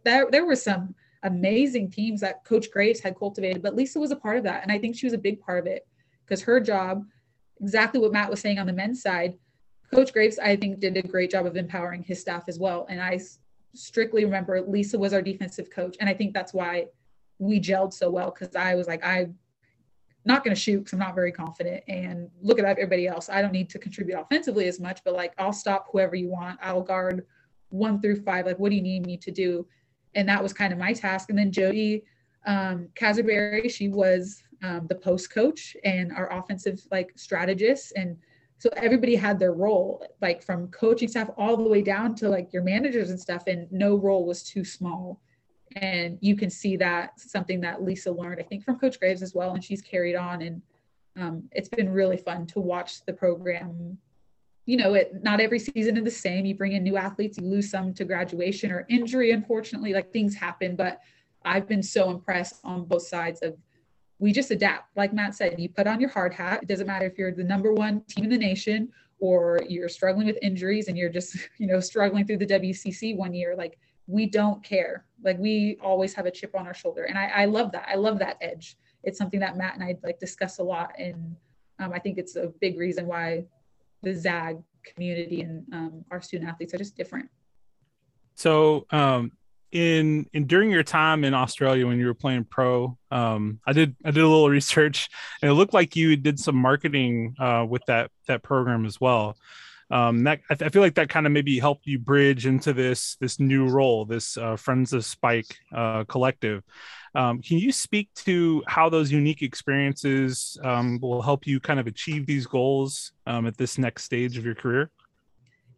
[0.04, 4.16] there, there were some amazing teams that Coach Graves had cultivated, but Lisa was a
[4.16, 4.62] part of that.
[4.62, 5.86] And I think she was a big part of it
[6.24, 7.04] because her job
[7.60, 9.34] exactly what Matt was saying on the men's side.
[9.92, 12.86] Coach Graves, I think, did a great job of empowering his staff as well.
[12.88, 13.20] And I
[13.74, 15.96] strictly remember Lisa was our defensive coach.
[16.00, 16.86] And I think that's why
[17.38, 19.36] we gelled so well because I was like, I'm
[20.24, 21.84] not going to shoot because I'm not very confident.
[21.88, 23.28] And look at everybody else.
[23.28, 26.58] I don't need to contribute offensively as much, but like, I'll stop whoever you want.
[26.62, 27.26] I'll guard
[27.68, 28.46] one through five.
[28.46, 29.66] Like, what do you need me to do?
[30.14, 31.30] And that was kind of my task.
[31.30, 32.04] And then Jody
[32.46, 38.16] um, Casarberry, she was um, the post coach and our offensive like strategists and
[38.58, 42.52] so everybody had their role like from coaching staff all the way down to like
[42.52, 45.20] your managers and stuff and no role was too small
[45.76, 49.34] and you can see that something that lisa learned i think from coach graves as
[49.34, 50.62] well and she's carried on and
[51.16, 53.96] um, it's been really fun to watch the program
[54.66, 57.46] you know it not every season is the same you bring in new athletes you
[57.46, 61.00] lose some to graduation or injury unfortunately like things happen but
[61.44, 63.56] i've been so impressed on both sides of
[64.18, 64.96] we just adapt.
[64.96, 66.62] Like Matt said, you put on your hard hat.
[66.62, 70.26] It doesn't matter if you're the number one team in the nation or you're struggling
[70.26, 73.54] with injuries and you're just, you know, struggling through the WCC one year.
[73.56, 75.04] Like we don't care.
[75.22, 77.04] Like we always have a chip on our shoulder.
[77.04, 77.86] And I, I love that.
[77.88, 78.76] I love that edge.
[79.02, 80.92] It's something that Matt and I like discuss a lot.
[80.98, 81.36] And
[81.78, 83.44] um, I think it's a big reason why
[84.02, 87.28] the ZAG community and um, our student athletes are just different.
[88.34, 89.32] So um,
[89.72, 93.96] in in during your time in Australia when you were playing pro, um, I did
[94.04, 95.08] I did a little research
[95.42, 99.36] and it looked like you did some marketing uh, with that that program as well.
[99.90, 102.72] Um, that I, th- I, feel like that kind of maybe helped you bridge into
[102.72, 106.62] this this new role, this uh, Friends of Spike uh, collective.
[107.14, 111.86] Um, can you speak to how those unique experiences um, will help you kind of
[111.86, 114.90] achieve these goals um, at this next stage of your career?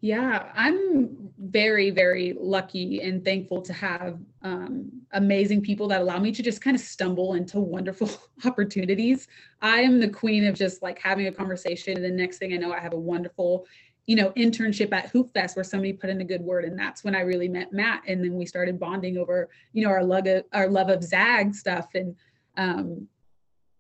[0.03, 6.33] Yeah, I'm very, very lucky and thankful to have um, amazing people that allow me
[6.33, 8.11] to just kind of stumble into wonderful
[8.45, 9.27] opportunities.
[9.63, 12.57] I am the queen of just like having a conversation, and the next thing I
[12.57, 13.67] know, I have a wonderful,
[14.07, 17.03] you know, internship at Hoop Fest where somebody put in a good word, and that's
[17.03, 20.27] when I really met Matt, and then we started bonding over, you know, our love
[20.27, 22.15] of, our love of Zag stuff, and
[22.57, 23.09] um,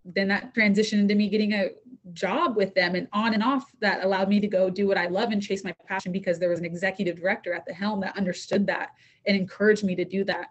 [0.04, 1.70] then that transitioned into me getting a
[2.12, 5.06] job with them and on and off that allowed me to go do what I
[5.06, 8.16] love and chase my passion because there was an executive director at the helm that
[8.16, 8.90] understood that
[9.26, 10.46] and encouraged me to do that.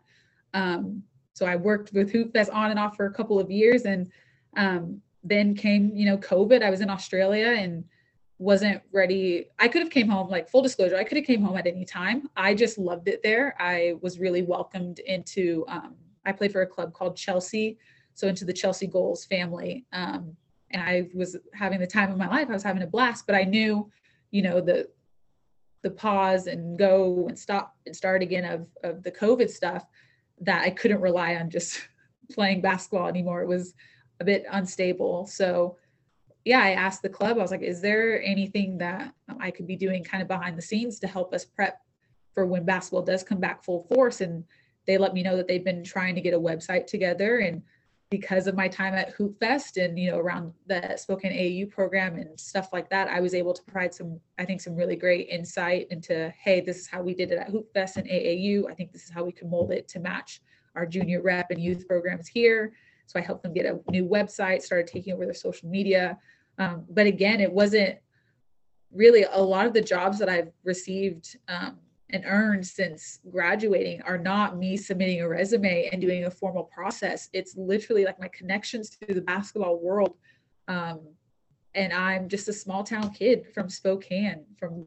[0.53, 3.83] Um, so I worked with Hoop Fest on and off for a couple of years
[3.83, 4.11] and
[4.57, 6.61] um, then came, you know, COVID.
[6.61, 7.85] I was in Australia and
[8.37, 9.47] wasn't ready.
[9.59, 11.85] I could have came home, like full disclosure, I could have came home at any
[11.85, 12.29] time.
[12.35, 13.55] I just loved it there.
[13.59, 15.95] I was really welcomed into, um,
[16.25, 17.77] I played for a club called Chelsea.
[18.15, 19.85] So into the Chelsea Gulls family.
[19.91, 20.35] Um,
[20.71, 22.49] and I was having the time of my life.
[22.49, 23.91] I was having a blast, but I knew,
[24.31, 24.89] you know, the
[25.83, 29.85] the pause and go and stop and start again of of the COVID stuff
[30.41, 31.87] that I couldn't rely on just
[32.31, 33.41] playing basketball anymore.
[33.41, 33.75] It was
[34.19, 35.27] a bit unstable.
[35.27, 35.77] So
[36.45, 39.75] yeah, I asked the club, I was like, is there anything that I could be
[39.75, 41.81] doing kind of behind the scenes to help us prep
[42.33, 44.21] for when basketball does come back full force?
[44.21, 44.43] And
[44.85, 47.63] they let me know that they've been trying to get a website together and
[48.09, 52.15] because of my time at Hoop Fest and you know around the Spokane AAU program
[52.15, 55.27] and stuff like that, I was able to provide some, I think, some really great
[55.29, 58.69] insight into, hey, this is how we did it at Hoop Fest and AAU.
[58.69, 60.41] I think this is how we can mold it to match
[60.75, 62.73] our junior rep and youth programs here.
[63.07, 66.17] So I helped them get a new website, started taking over their social media.
[66.57, 67.97] Um, but again, it wasn't
[68.91, 71.77] really a lot of the jobs that I've received um,
[72.11, 77.29] and earned since graduating are not me submitting a resume and doing a formal process.
[77.33, 80.15] It's literally like my connections to the basketball world.
[80.67, 81.01] Um,
[81.73, 84.85] and I'm just a small town kid from Spokane, from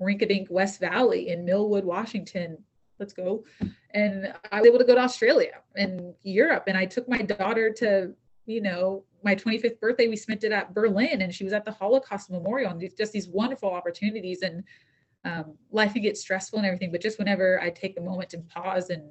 [0.00, 2.58] Rinkedink, West Valley in Millwood, Washington.
[2.98, 3.44] Let's go.
[3.94, 6.64] And I was able to go to Australia and Europe.
[6.66, 8.12] And I took my daughter to,
[8.46, 11.70] you know, my 25th birthday, we spent it at Berlin and she was at the
[11.70, 14.42] Holocaust Memorial and just these wonderful opportunities.
[14.42, 14.64] And
[15.24, 18.38] um, life can get stressful and everything, but just whenever I take a moment to
[18.38, 19.02] pause and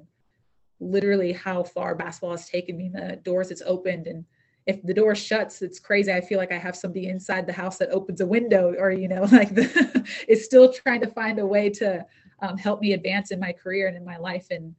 [0.80, 4.24] literally how far basketball has taken me, the doors it's opened, and
[4.66, 6.12] if the door shuts, it's crazy.
[6.12, 9.08] I feel like I have somebody inside the house that opens a window, or you
[9.08, 12.04] know, like the, it's still trying to find a way to
[12.40, 14.48] um, help me advance in my career and in my life.
[14.50, 14.74] And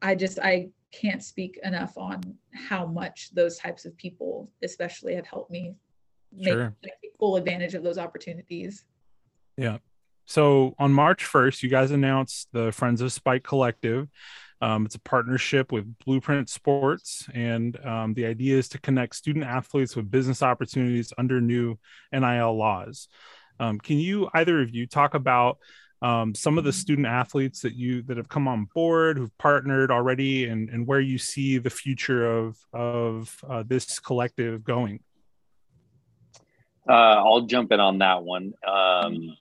[0.00, 2.20] I just I can't speak enough on
[2.52, 5.74] how much those types of people, especially, have helped me
[6.32, 6.74] make, sure.
[6.82, 8.84] make full advantage of those opportunities.
[9.56, 9.78] Yeah,
[10.28, 14.08] so on March 1st, you guys announced the Friends of Spike Collective.
[14.60, 19.46] Um, it's a partnership with Blueprint Sports, and um, the idea is to connect student
[19.46, 21.78] athletes with business opportunities under new
[22.12, 23.08] NIL laws.
[23.58, 25.58] Um, can you either of you talk about
[26.00, 29.90] um, some of the student athletes that you that have come on board, who've partnered
[29.90, 35.00] already, and and where you see the future of of uh, this collective going?
[36.88, 38.54] Uh, I'll jump in on that one.
[38.66, 39.36] Um,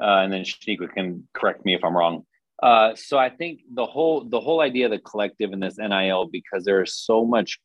[0.00, 2.24] uh, and then Shaniqua can correct me if I'm wrong.
[2.62, 6.26] Uh, so I think the whole the whole idea of the collective in this NIL
[6.26, 7.58] because there is so much,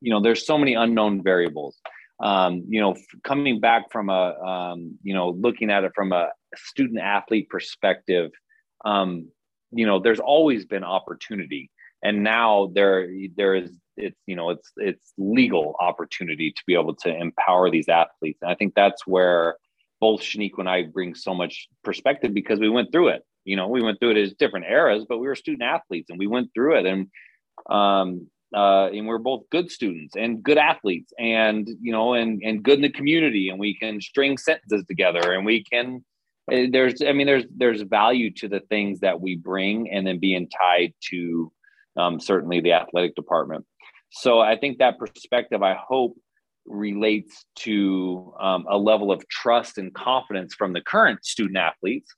[0.00, 1.76] you know, there's so many unknown variables.
[2.20, 6.30] Um, you know, coming back from a, um, you know, looking at it from a
[6.56, 8.30] student athlete perspective,
[8.84, 9.28] um,
[9.70, 11.70] you know, there's always been opportunity,
[12.02, 16.94] and now there there is it's you know it's it's legal opportunity to be able
[16.94, 19.56] to empower these athletes, and I think that's where
[20.00, 23.22] both Shaniqua and I bring so much perspective because we went through it.
[23.44, 26.18] You know, we went through it as different eras, but we were student athletes and
[26.18, 26.86] we went through it.
[26.86, 27.08] And
[27.68, 32.62] um, uh, and we're both good students and good athletes and you know and and
[32.62, 36.02] good in the community and we can string sentences together and we can
[36.48, 40.48] there's i mean there's there's value to the things that we bring and then being
[40.48, 41.52] tied to
[41.96, 43.64] um, certainly the athletic department.
[44.10, 46.16] So i think that perspective i hope
[46.66, 52.14] relates to um, a level of trust and confidence from the current student athletes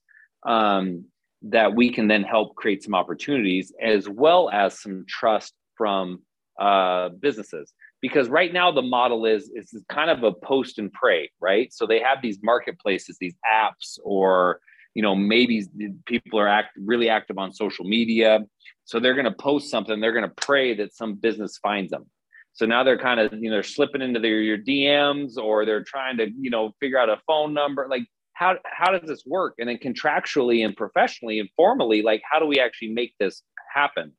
[0.46, 1.04] um,
[1.42, 6.20] that we can then help create some opportunities as well as some trust from
[6.58, 11.30] uh, businesses because right now the model is is kind of a post and pray
[11.40, 14.60] right so they have these marketplaces these apps or
[14.94, 15.66] you know maybe
[16.06, 18.40] people are act really active on social media
[18.84, 22.06] so they're going to post something they're going to pray that some business finds them
[22.52, 25.84] so now they're kind of, you know, they're slipping into their your DMs or they're
[25.84, 27.86] trying to, you know, figure out a phone number.
[27.88, 28.04] Like
[28.34, 29.54] how how does this work?
[29.58, 34.12] And then contractually and professionally and formally, like how do we actually make this happen?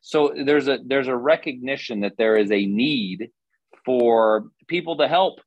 [0.00, 3.30] So there's a there's a recognition that there is a need
[3.84, 5.40] for people to help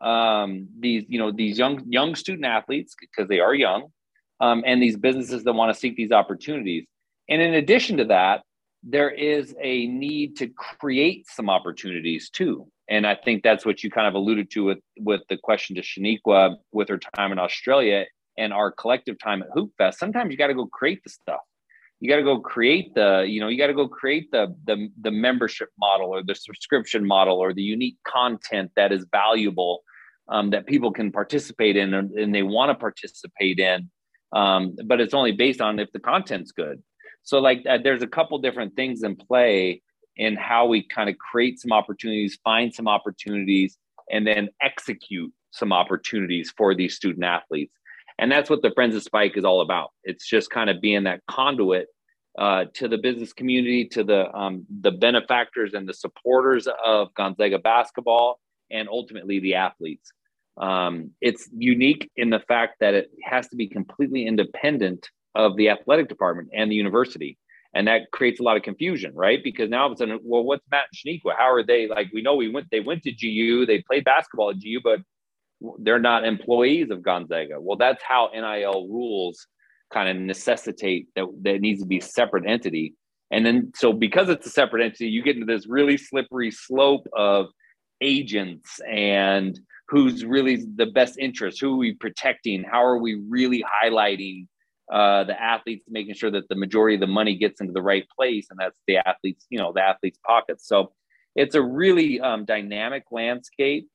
[0.00, 3.88] um, these you know these young young student athletes because they are young,
[4.40, 6.86] um, and these businesses that want to seek these opportunities.
[7.28, 8.42] And in addition to that,
[8.82, 12.68] there is a need to create some opportunities too.
[12.88, 15.82] And I think that's what you kind of alluded to with with the question to
[15.82, 18.04] Shaniqua with her time in Australia
[18.36, 19.98] and our collective time at Hoop Fest.
[19.98, 21.40] Sometimes you got to go create the stuff.
[22.04, 24.90] You got to go create the, you know, you got to go create the the
[25.00, 29.82] the membership model or the subscription model or the unique content that is valuable
[30.28, 33.90] um, that people can participate in and, and they want to participate in.
[34.34, 36.82] Um, but it's only based on if the content's good.
[37.22, 39.80] So like uh, there's a couple different things in play
[40.18, 43.78] in how we kind of create some opportunities, find some opportunities,
[44.10, 47.72] and then execute some opportunities for these student athletes.
[48.18, 49.88] And that's what the Friends of Spike is all about.
[50.04, 51.86] It's just kind of being that conduit
[52.38, 57.58] uh, to the business community, to the um, the benefactors and the supporters of Gonzaga
[57.58, 60.12] basketball, and ultimately the athletes.
[60.56, 65.70] Um, it's unique in the fact that it has to be completely independent of the
[65.70, 67.38] athletic department and the university.
[67.76, 69.42] And that creates a lot of confusion, right?
[69.42, 71.34] Because now all of a sudden, well, what's Matt and Shaniqua?
[71.36, 72.08] How are they like?
[72.14, 75.00] We know we went, they went to GU, they played basketball at GU, but
[75.80, 77.60] they're not employees of Gonzaga.
[77.60, 79.46] Well, that's how NIL rules
[79.94, 82.94] kind of necessitate that that needs to be a separate entity.
[83.30, 87.06] And then, so because it's a separate entity, you get into this really slippery slope
[87.16, 87.46] of
[88.00, 93.64] agents and who's really the best interest, who are we protecting, how are we really
[93.64, 94.46] highlighting
[94.92, 98.04] uh, the athletes, making sure that the majority of the money gets into the right
[98.16, 100.68] place, and that's the athletes, you know, the athletes' pockets.
[100.68, 100.92] So
[101.34, 103.88] it's a really um, dynamic landscape.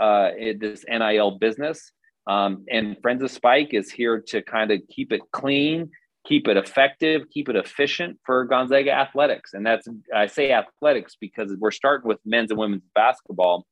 [0.00, 1.92] Uh, this NIL business,
[2.26, 5.90] um, and Friends of Spike is here to kind of keep it clean,
[6.26, 9.54] keep it effective, keep it efficient for Gonzaga athletics.
[9.54, 13.66] And that's I say athletics because we're starting with men's and women's basketball,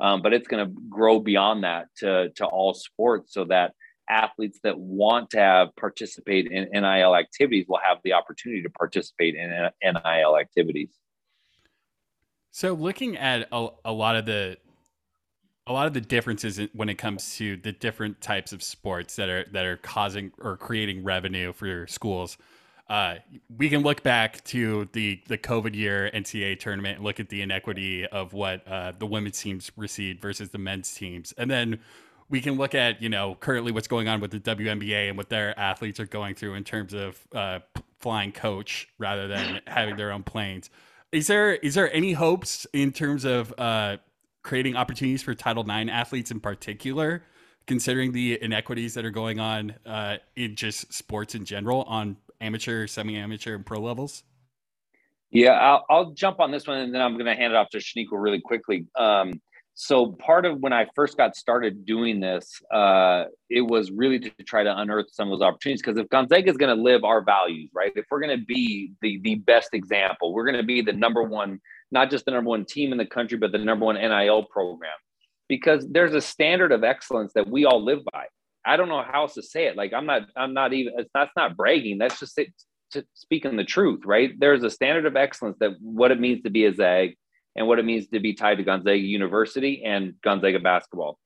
[0.00, 3.72] um, but it's going to grow beyond that to to all sports, so that
[4.08, 9.34] athletes that want to have participate in NIL activities will have the opportunity to participate
[9.34, 9.50] in
[9.82, 10.90] NIL activities.
[12.52, 14.58] So, looking at a, a lot of the
[15.66, 19.28] a lot of the differences when it comes to the different types of sports that
[19.28, 22.38] are that are causing or creating revenue for schools.
[22.88, 23.16] Uh,
[23.56, 27.42] we can look back to the the COVID year NCAA tournament and look at the
[27.42, 31.80] inequity of what uh, the women's teams received versus the men's teams, and then
[32.28, 35.28] we can look at you know currently what's going on with the WNBA and what
[35.28, 37.58] their athletes are going through in terms of uh,
[37.98, 40.70] flying coach rather than having their own planes.
[41.10, 43.96] Is there is there any hopes in terms of uh,
[44.46, 47.24] creating opportunities for Title IX athletes in particular,
[47.66, 52.86] considering the inequities that are going on uh, in just sports in general on amateur,
[52.86, 54.22] semi-amateur, and pro levels?
[55.32, 57.70] Yeah, I'll, I'll jump on this one, and then I'm going to hand it off
[57.70, 58.86] to Shaniqua really quickly.
[58.96, 59.40] Um,
[59.74, 64.30] so part of when I first got started doing this, uh, it was really to
[64.46, 65.82] try to unearth some of those opportunities.
[65.82, 67.92] Because if Gonzaga is going to live our values, right?
[67.96, 71.24] If we're going to be the the best example, we're going to be the number
[71.24, 71.60] one,
[71.90, 74.90] not just the number one team in the country, but the number one NIL program.
[75.48, 78.26] Because there's a standard of excellence that we all live by.
[78.64, 79.76] I don't know how else to say it.
[79.76, 80.94] Like I'm not, I'm not even.
[81.14, 81.98] That's not bragging.
[81.98, 82.52] That's just it,
[83.14, 84.32] speaking the truth, right?
[84.38, 87.16] There's a standard of excellence that what it means to be a Zag
[87.54, 91.18] and what it means to be tied to Gonzaga University and Gonzaga basketball.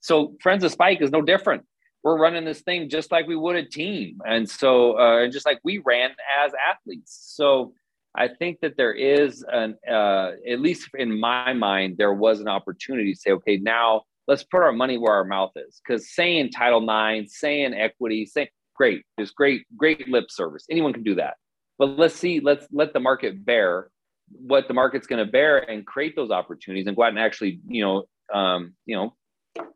[0.00, 1.64] So Friends of Spike is no different.
[2.02, 5.60] We're running this thing just like we would a team, and so uh, just like
[5.64, 6.10] we ran
[6.44, 7.18] as athletes.
[7.34, 7.72] So
[8.16, 12.48] I think that there is an, uh, at least in my mind, there was an
[12.48, 15.80] opportunity to say, okay, now let's put our money where our mouth is.
[15.84, 20.64] Because saying Title IX, saying equity, saying great, is great, great lip service.
[20.70, 21.34] Anyone can do that.
[21.78, 23.88] But let's see, let's let the market bear
[24.30, 27.60] what the market's going to bear and create those opportunities and go out and actually,
[27.68, 29.14] you know, um, you know,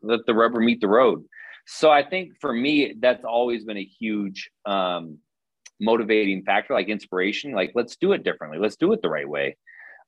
[0.01, 1.23] let the rubber meet the road.
[1.67, 5.19] So I think for me, that's always been a huge um,
[5.79, 7.51] motivating factor, like inspiration.
[7.51, 8.59] Like, let's do it differently.
[8.59, 9.57] Let's do it the right way.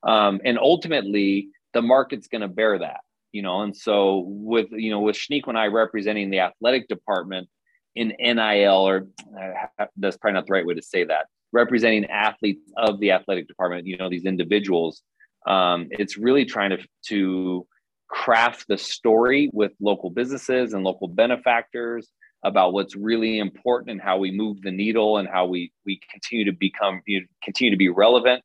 [0.03, 3.01] Um, and ultimately, the market's going to bear that,
[3.32, 3.61] you know.
[3.61, 7.47] And so with you know with Shanique and I representing the athletic department
[7.95, 9.07] in NIL, or
[9.39, 13.47] uh, that's probably not the right way to say that representing athletes of the athletic
[13.47, 15.01] department, you know, these individuals.
[15.47, 17.67] Um, it's really trying to, to
[18.07, 22.09] craft the story with local businesses and local benefactors
[22.43, 26.45] about what's really important and how we move the needle and how we we continue
[26.45, 28.43] to become you know, continue to be relevant.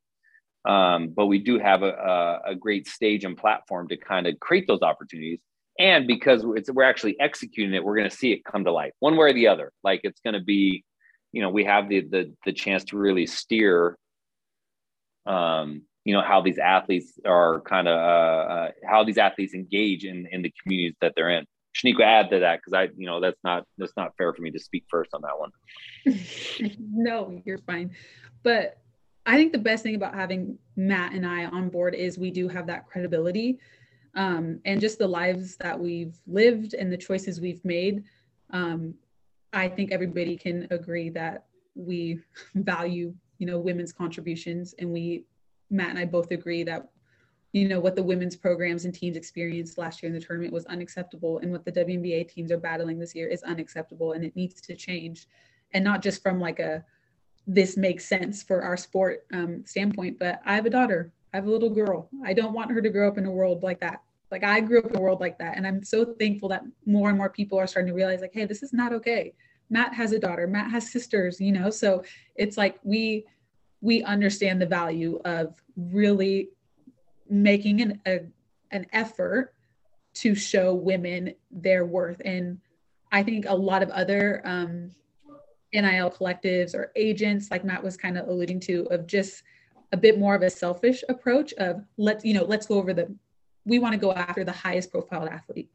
[0.67, 4.67] Um, but we do have a, a, great stage and platform to kind of create
[4.67, 5.39] those opportunities.
[5.79, 9.17] and because we're actually executing it, we're going to see it come to life one
[9.17, 9.71] way or the other.
[9.85, 10.85] Like it's going to be,
[11.33, 13.97] you know, we have the the the chance to really steer,
[15.25, 20.05] um, you know, how these athletes are kind of uh, uh, how these athletes engage
[20.05, 21.47] in in the communities that they're in.
[21.85, 24.51] Shaniqua, add to that because I, you know, that's not that's not fair for me
[24.51, 25.51] to speak first on that one.
[26.93, 27.91] no, you're fine,
[28.43, 28.79] but
[29.27, 32.47] I think the best thing about having Matt and I on board is we do
[32.47, 33.59] have that credibility
[34.15, 38.05] um, and just the lives that we've lived and the choices we've made.
[38.51, 38.95] Um,
[39.53, 42.21] I think everybody can agree that we
[42.55, 45.25] value, you know, women's contributions, and we,
[45.71, 46.89] Matt and I both agree that,
[47.57, 50.67] you know, what the women's programs and teams experienced last year in the tournament was
[50.67, 54.61] unacceptable, and what the WNBA teams are battling this year is unacceptable, and it needs
[54.61, 55.27] to change,
[55.73, 56.85] and not just from like a
[57.49, 61.47] this makes sense for our sport um, standpoint, but I have a daughter I have
[61.49, 62.09] a little girl.
[62.25, 64.01] I don't want her to grow up in a world like that.
[64.31, 65.59] Like I grew up in a world like that.
[65.59, 68.47] And I'm so thankful that more and more people are starting to realize, like, hey,
[68.47, 69.35] this is not okay.
[69.69, 71.69] Matt has a daughter, Matt has sisters, you know.
[71.69, 72.05] So
[72.37, 73.27] it's like we
[73.83, 76.49] we understand the value of really
[77.29, 78.21] making an a,
[78.71, 79.55] an effort
[80.15, 82.21] to show women their worth.
[82.25, 82.59] And
[83.13, 84.91] I think a lot of other um,
[85.73, 89.43] NIL collectives or agents, like Matt was kind of alluding to, of just
[89.93, 93.15] a bit more of a selfish approach of let's you know let's go over the
[93.65, 95.71] we want to go after the highest profiled athlete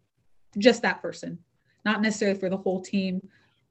[0.58, 1.38] just that person
[1.86, 3.22] not necessarily for the whole team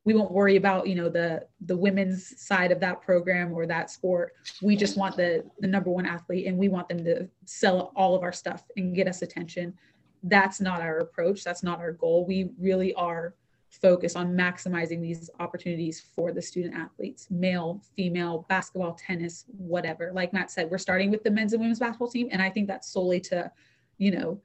[0.05, 3.90] we won't worry about you know the the women's side of that program or that
[3.90, 4.32] sport.
[4.62, 8.14] We just want the the number one athlete and we want them to sell all
[8.14, 9.74] of our stuff and get us attention.
[10.22, 11.44] That's not our approach.
[11.44, 12.26] That's not our goal.
[12.26, 13.34] We really are
[13.68, 20.11] focused on maximizing these opportunities for the student athletes male female basketball tennis whatever.
[20.12, 22.66] Like matt said we're starting with the men's and women's basketball team and i think
[22.66, 23.51] that's solely to
[23.98, 24.40] you know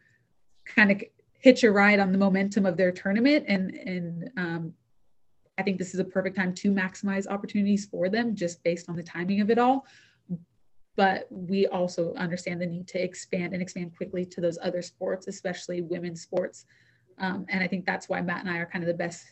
[0.63, 1.01] kind of
[1.39, 4.73] hitch a ride on the momentum of their tournament and and um,
[5.57, 8.95] i think this is a perfect time to maximize opportunities for them just based on
[8.95, 9.85] the timing of it all
[10.97, 15.27] but we also understand the need to expand and expand quickly to those other sports
[15.27, 16.65] especially women's sports
[17.17, 19.25] um, and I think that's why Matt and I are kind of the best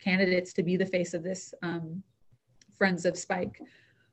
[0.00, 2.02] candidates to be the face of this um,
[2.78, 3.60] Friends of Spike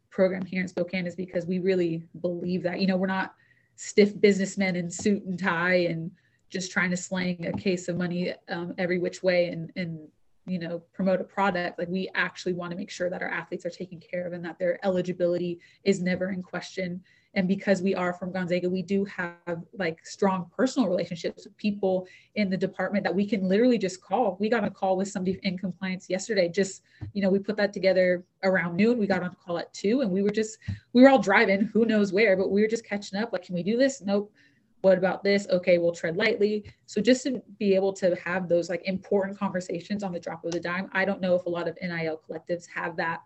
[0.10, 2.80] program here in Spokane is because we really believe that.
[2.80, 3.34] You know, we're not
[3.76, 6.12] stiff businessmen in suit and tie and
[6.50, 10.00] just trying to slang a case of money um, every which way and, and
[10.48, 13.66] you know promote a product like we actually want to make sure that our athletes
[13.66, 17.02] are taken care of and that their eligibility is never in question.
[17.34, 22.08] And because we are from gonzaga we do have like strong personal relationships with people
[22.36, 24.36] in the department that we can literally just call.
[24.40, 26.82] We got a call with somebody in compliance yesterday just
[27.14, 30.12] you know we put that together around noon we got on call at two and
[30.12, 30.58] we were just
[30.94, 33.54] we were all driving who knows where but we were just catching up like can
[33.56, 34.02] we do this?
[34.02, 34.34] Nope
[34.82, 35.48] what about this?
[35.50, 36.66] Okay we'll tread lightly.
[36.86, 40.52] So just to be able to have those like important conversations on the drop of
[40.52, 43.22] the dime i don't know if a lot of nil collectives have that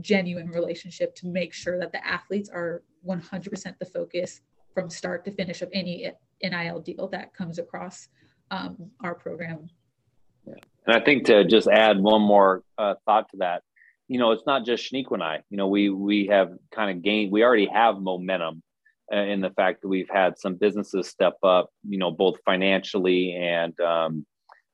[0.00, 4.40] genuine relationship to make sure that the athletes are 100% the focus
[4.72, 6.10] from start to finish of any
[6.42, 8.08] nil deal that comes across
[8.52, 9.68] um, our program.
[10.46, 10.54] Yeah.
[10.86, 13.62] and i think to just add one more uh, thought to that
[14.08, 15.40] you know it's not just Shaniqua and i.
[15.50, 18.62] You know we we have kind of gained we already have momentum
[19.10, 23.78] in the fact that we've had some businesses step up, you know, both financially and
[23.80, 24.26] um,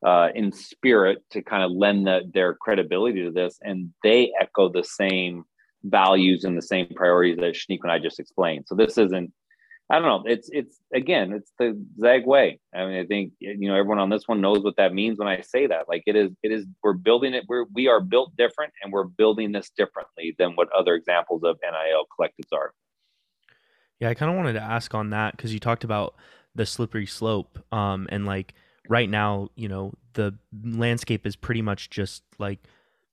[0.04, 3.58] uh, in spirit to kind of lend the, their credibility to this.
[3.62, 5.44] And they echo the same
[5.84, 8.64] values and the same priorities that Shaniqua and I just explained.
[8.66, 9.32] So this isn't,
[9.88, 10.30] I don't know.
[10.30, 12.58] It's, it's again, it's the Zag way.
[12.74, 15.28] I mean, I think, you know, everyone on this one knows what that means when
[15.28, 17.44] I say that, like it is, it is, we're building it.
[17.48, 21.56] We're, we are built different and we're building this differently than what other examples of
[21.62, 22.72] NIL collectives are.
[24.00, 26.14] Yeah, I kind of wanted to ask on that because you talked about
[26.54, 28.54] the slippery slope, um, and like
[28.88, 32.60] right now, you know, the landscape is pretty much just like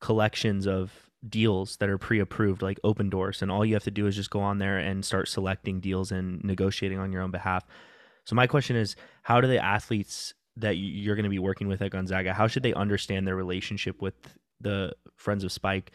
[0.00, 4.06] collections of deals that are pre-approved, like open doors and all you have to do
[4.06, 7.64] is just go on there and start selecting deals and negotiating on your own behalf.
[8.24, 11.82] So my question is, how do the athletes that you're going to be working with
[11.82, 14.14] at Gonzaga, how should they understand their relationship with
[14.60, 15.90] the Friends of Spike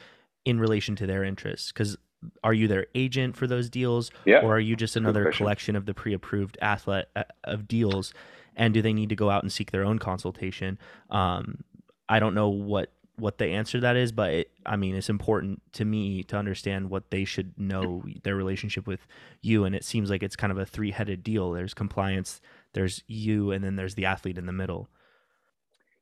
[0.46, 1.72] in relation to their interests?
[1.72, 1.98] Because
[2.44, 4.12] are you their agent for those deals?
[4.26, 4.40] Yeah.
[4.40, 8.14] or are you just another collection of the pre-approved athlete uh, of deals?
[8.56, 10.78] And do they need to go out and seek their own consultation?
[11.10, 11.64] Um,
[12.10, 15.10] i don't know what what the answer to that is but it, i mean it's
[15.10, 19.06] important to me to understand what they should know their relationship with
[19.42, 19.64] you.
[19.64, 21.52] And it seems like it's kind of a three-headed deal.
[21.52, 22.42] There's compliance
[22.74, 24.90] there's you and then there's the athlete in the middle.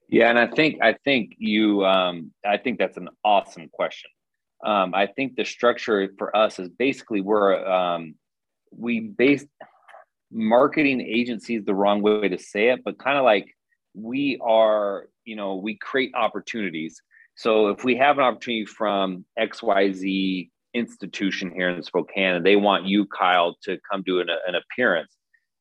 [0.09, 4.09] Yeah and i think i think you um, i think that's an awesome question
[4.65, 8.15] um, I think the structure for us is basically we're um,
[8.71, 9.45] we base
[10.31, 13.47] marketing agencies the wrong way to say it, but kind of like
[13.93, 17.01] we are, you know, we create opportunities.
[17.35, 22.85] So if we have an opportunity from XYZ institution here in Spokane and they want
[22.85, 25.15] you, Kyle, to come do an, an appearance,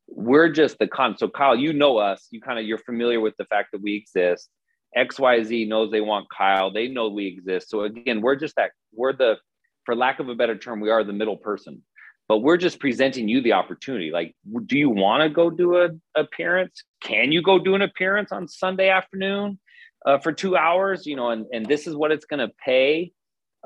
[0.08, 1.16] we're just the con.
[1.16, 3.94] So Kyle, you know us, you kind of, you're familiar with the fact that we
[3.94, 4.48] exist.
[4.96, 6.72] XYZ knows they want Kyle.
[6.72, 7.70] They know we exist.
[7.70, 9.36] So again, we're just that, we're the,
[9.84, 11.82] for lack of a better term, we are the middle person
[12.28, 14.10] but we're just presenting you the opportunity.
[14.10, 14.34] Like,
[14.66, 16.82] do you want to go do an appearance?
[17.00, 19.58] Can you go do an appearance on Sunday afternoon
[20.04, 21.06] uh, for two hours?
[21.06, 23.12] You know, and, and this is what it's going to pay.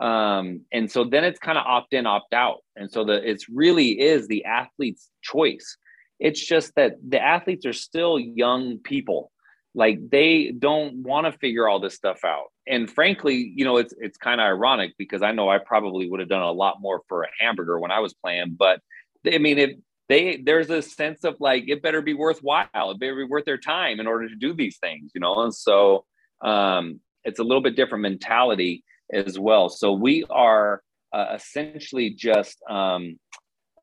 [0.01, 2.59] Um, and so then it's kind of opt in, opt out.
[2.76, 5.76] And so the it's really is the athlete's choice.
[6.18, 9.33] It's just that the athletes are still young people
[9.75, 12.47] like they don't want to figure all this stuff out.
[12.66, 16.21] And frankly you know it's it's kind of ironic because i know i probably would
[16.21, 18.81] have done a lot more for a hamburger when i was playing but
[19.27, 19.71] i mean if
[20.11, 22.66] they there's a sense of like it better be worthwhile.
[22.75, 25.35] It better be worth their time in order to do these things you know?
[25.45, 26.05] And so
[26.43, 29.68] um it's a little bit different mentality as well.
[29.68, 33.18] So we are uh, essentially just um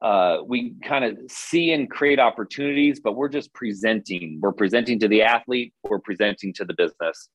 [0.01, 4.39] uh, we kind of see and create opportunities, but we're just presenting.
[4.41, 7.29] We're presenting to the athlete, we're presenting to the business.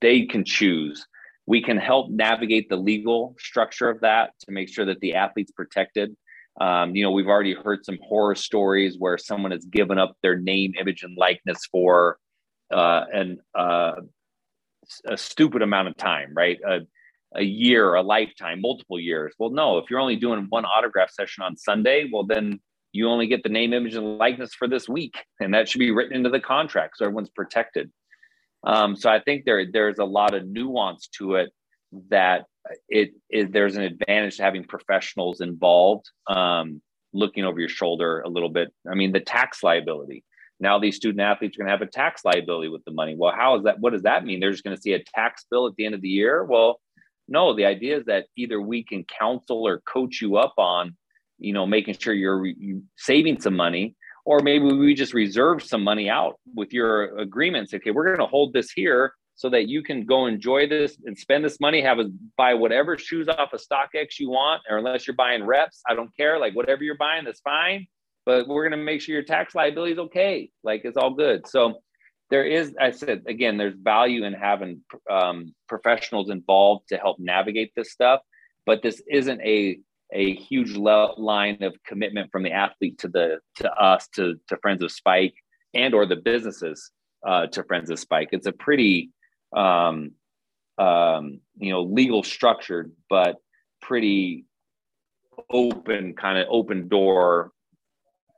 [0.00, 1.06] They can choose.
[1.46, 5.52] We can help navigate the legal structure of that to make sure that the athlete's
[5.52, 6.16] protected.
[6.60, 10.38] Um, you know, we've already heard some horror stories where someone has given up their
[10.38, 12.18] name, image, and likeness for
[12.72, 13.92] uh, an uh,
[15.06, 16.58] a stupid amount of time, right?
[16.66, 16.80] Uh,
[17.36, 19.34] a year, a lifetime, multiple years.
[19.38, 22.60] Well, no, if you're only doing one autograph session on Sunday, well, then
[22.92, 25.16] you only get the name, image, and likeness for this week.
[25.40, 27.90] And that should be written into the contract so everyone's protected.
[28.66, 31.52] Um, so I think there there's a lot of nuance to it
[32.10, 32.46] that
[32.88, 36.80] it is there's an advantage to having professionals involved, um,
[37.12, 38.72] looking over your shoulder a little bit.
[38.90, 40.24] I mean, the tax liability.
[40.58, 43.14] Now these student athletes are going to have a tax liability with the money.
[43.16, 43.78] Well, how is that?
[43.78, 44.40] What does that mean?
[44.40, 46.44] They're just going to see a tax bill at the end of the year.
[46.44, 46.80] Well,
[47.28, 50.96] no, the idea is that either we can counsel or coach you up on,
[51.38, 52.46] you know, making sure you're
[52.96, 57.74] saving some money, or maybe we just reserve some money out with your agreements.
[57.74, 61.16] Okay, we're going to hold this here so that you can go enjoy this and
[61.16, 62.06] spend this money, have a
[62.38, 66.14] buy whatever shoes off of StockX you want, or unless you're buying reps, I don't
[66.16, 66.38] care.
[66.38, 67.86] Like whatever you're buying, that's fine.
[68.24, 70.50] But we're going to make sure your tax liability is okay.
[70.64, 71.46] Like it's all good.
[71.46, 71.82] So
[72.30, 77.72] there is, I said again, there's value in having um, professionals involved to help navigate
[77.76, 78.20] this stuff,
[78.64, 79.78] but this isn't a
[80.12, 84.56] a huge le- line of commitment from the athlete to the to us to to
[84.58, 85.34] Friends of Spike
[85.74, 86.90] and or the businesses
[87.26, 88.28] uh, to Friends of Spike.
[88.32, 89.10] It's a pretty
[89.56, 90.12] um,
[90.78, 93.36] um, you know legal structured, but
[93.82, 94.46] pretty
[95.50, 97.52] open kind of open door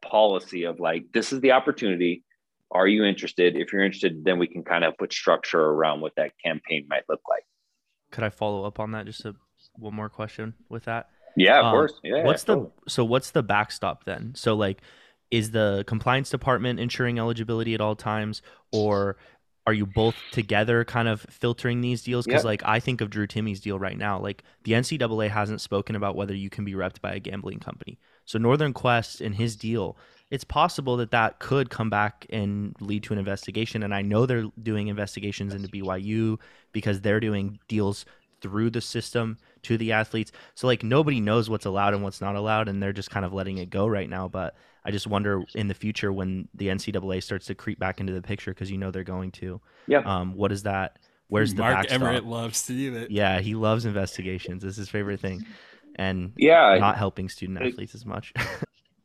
[0.02, 2.22] policy of like this is the opportunity
[2.70, 3.56] are you interested?
[3.56, 7.04] If you're interested, then we can kind of put structure around what that campaign might
[7.08, 7.44] look like.
[8.10, 9.06] Could I follow up on that?
[9.06, 9.34] Just a,
[9.76, 11.08] one more question with that.
[11.36, 11.94] Yeah, of um, course.
[12.02, 12.24] Yeah.
[12.24, 14.32] What's the so what's the backstop then?
[14.34, 14.82] So like,
[15.30, 18.42] is the compliance department ensuring eligibility at all times,
[18.72, 19.16] or
[19.66, 22.24] are you both together kind of filtering these deals?
[22.24, 22.46] Because yep.
[22.46, 24.18] like I think of Drew Timme's deal right now.
[24.18, 27.98] Like the NCAA hasn't spoken about whether you can be repped by a gambling company.
[28.24, 29.98] So Northern Quest in his deal
[30.30, 33.82] it's possible that that could come back and lead to an investigation.
[33.82, 36.38] And I know they're doing investigations into BYU
[36.72, 38.04] because they're doing deals
[38.40, 40.32] through the system to the athletes.
[40.54, 43.32] So like nobody knows what's allowed and what's not allowed, and they're just kind of
[43.32, 44.28] letting it go right now.
[44.28, 44.54] But
[44.84, 48.22] I just wonder in the future when the NCAA starts to creep back into the
[48.22, 49.60] picture because you know they're going to.
[49.86, 50.00] Yeah.
[50.00, 50.98] Um, what is that?
[51.28, 52.00] Where's the Mark backstop?
[52.00, 53.10] Emmert loves to do it.
[53.10, 54.64] Yeah, he loves investigations.
[54.64, 55.44] It's his favorite thing,
[55.96, 58.32] and yeah, not helping student athletes as much.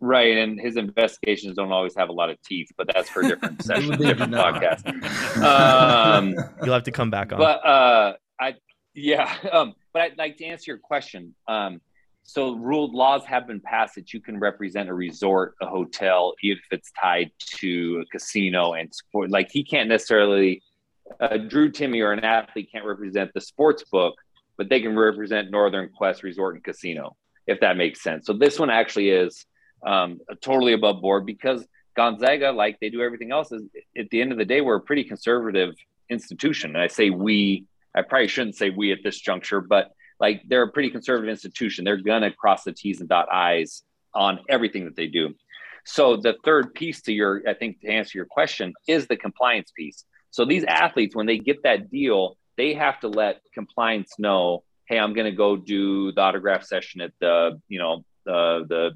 [0.06, 3.28] Right, and his investigations don't always have a lot of teeth, but that's for a
[3.30, 4.84] different session, different podcast.
[5.44, 7.40] Um, You'll have to come back on.
[7.40, 8.56] But uh, I,
[8.94, 11.34] yeah, um, but I'd like to answer your question.
[11.48, 11.80] Um,
[12.24, 16.58] so, ruled laws have been passed that you can represent a resort, a hotel, even
[16.58, 19.30] if it's tied to a casino and sport.
[19.30, 20.64] Like he can't necessarily,
[21.22, 24.16] uh, Drew Timme or an athlete can't represent the sports book,
[24.58, 27.16] but they can represent Northern Quest Resort and Casino,
[27.48, 28.26] if that makes sense.
[28.26, 29.46] So this one actually is
[29.86, 31.66] um, totally above board because
[31.96, 33.64] Gonzaga, like they do everything else, is
[33.98, 35.76] at the end of the day, we're a pretty conservative
[36.10, 36.72] institution.
[36.76, 37.66] And I say we,
[37.96, 41.86] I probably shouldn't say we at this juncture, but like they're a pretty conservative institution.
[41.86, 45.36] They're gonna cross the T's and dot I's on everything that they do.
[45.86, 49.72] So the third piece to your, I think to answer your question, is the compliance
[49.76, 50.06] piece.
[50.32, 54.98] So these athletes, when they get that deal, they have to let compliance know, hey,
[54.98, 58.92] I'm gonna go do the autograph session at the, you know, the the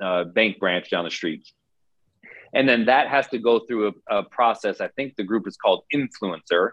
[0.00, 1.46] uh, bank branch down the street.
[2.52, 4.80] and then that has to go through a, a process.
[4.80, 6.70] I think the group is called INFLCR,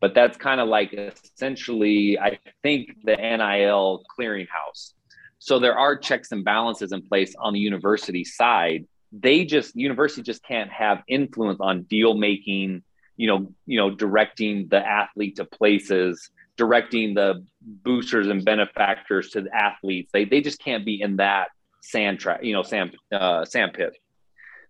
[0.00, 4.92] but that's kind of like essentially, I think, the NIL clearinghouse.
[5.38, 8.86] So there are checks and balances in place on the university side.
[9.12, 12.82] They just university just can't have influence on deal making,
[13.16, 19.42] you know, you know, directing the athlete to places, directing the boosters and benefactors to
[19.42, 20.10] the athletes.
[20.12, 21.48] They they just can't be in that
[21.82, 23.96] sand track, you know, sand uh, sand pit.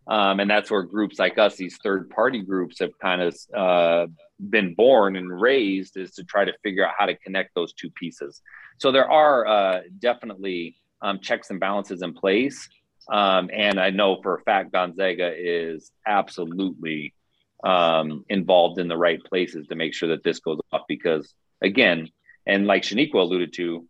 [0.07, 4.07] Um, and that's where groups like us, these third party groups, have kind of uh,
[4.49, 7.91] been born and raised is to try to figure out how to connect those two
[7.91, 8.41] pieces.
[8.79, 12.69] So there are uh, definitely um, checks and balances in place.
[13.13, 17.15] Um, and I know for a fact Gonzaga is absolutely
[17.65, 22.09] um, involved in the right places to make sure that this goes off because, again,
[22.47, 23.87] and like Shaniqua alluded to,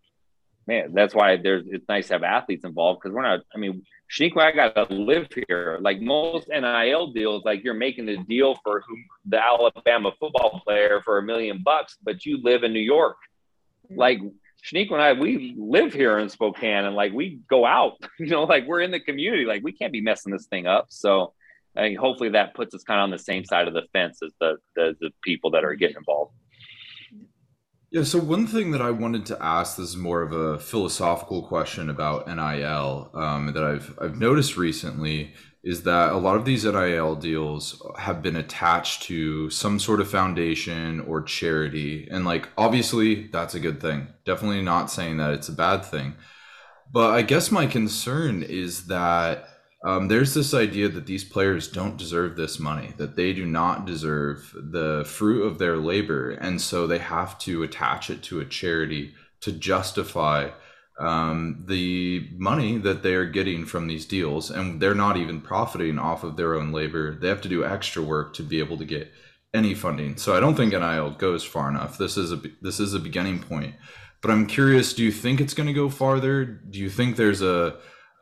[0.69, 3.83] man, that's why there's it's nice to have athletes involved because we're not, I mean,
[4.13, 5.79] Shaniqua, I got to live here.
[5.81, 11.01] Like most NIL deals, like you're making the deal for who, the Alabama football player
[11.05, 13.17] for a million bucks, but you live in New York.
[13.87, 13.99] Mm-hmm.
[13.99, 14.19] Like
[14.63, 18.45] Shaniqua and I, we live here in Spokane and like we go out, you know,
[18.45, 19.47] like we're in the community.
[19.47, 20.87] Like we can't be messing this thing up.
[20.91, 21.33] So
[21.77, 24.21] I mean, hopefully that puts us kind of on the same side of the fence
[24.23, 26.33] as the, the, the people that are getting involved.
[27.91, 31.43] Yeah, so one thing that I wanted to ask this is more of a philosophical
[31.43, 35.33] question about NIL um, that I've I've noticed recently
[35.65, 40.11] is that a lot of these NIL deals have been attached to some sort of
[40.11, 44.09] foundation or charity, and like obviously that's a good thing.
[44.27, 46.15] Definitely not saying that it's a bad thing,
[46.93, 49.49] but I guess my concern is that
[49.85, 53.87] um, there's this idea that these players don't deserve this money, that they do not
[53.87, 56.31] deserve the fruit of their labor.
[56.31, 60.51] And so they have to attach it to a charity to justify
[60.99, 64.51] um, the money that they are getting from these deals.
[64.51, 67.15] And they're not even profiting off of their own labor.
[67.15, 69.13] They have to do extra work to be able to get
[69.55, 70.17] any funding.
[70.17, 71.99] So I don't think NIL goes far enough.
[71.99, 73.77] This is a this is a beginning point.
[74.21, 76.45] But I'm curious, do you think it's going to go farther?
[76.45, 77.77] Do you think there's a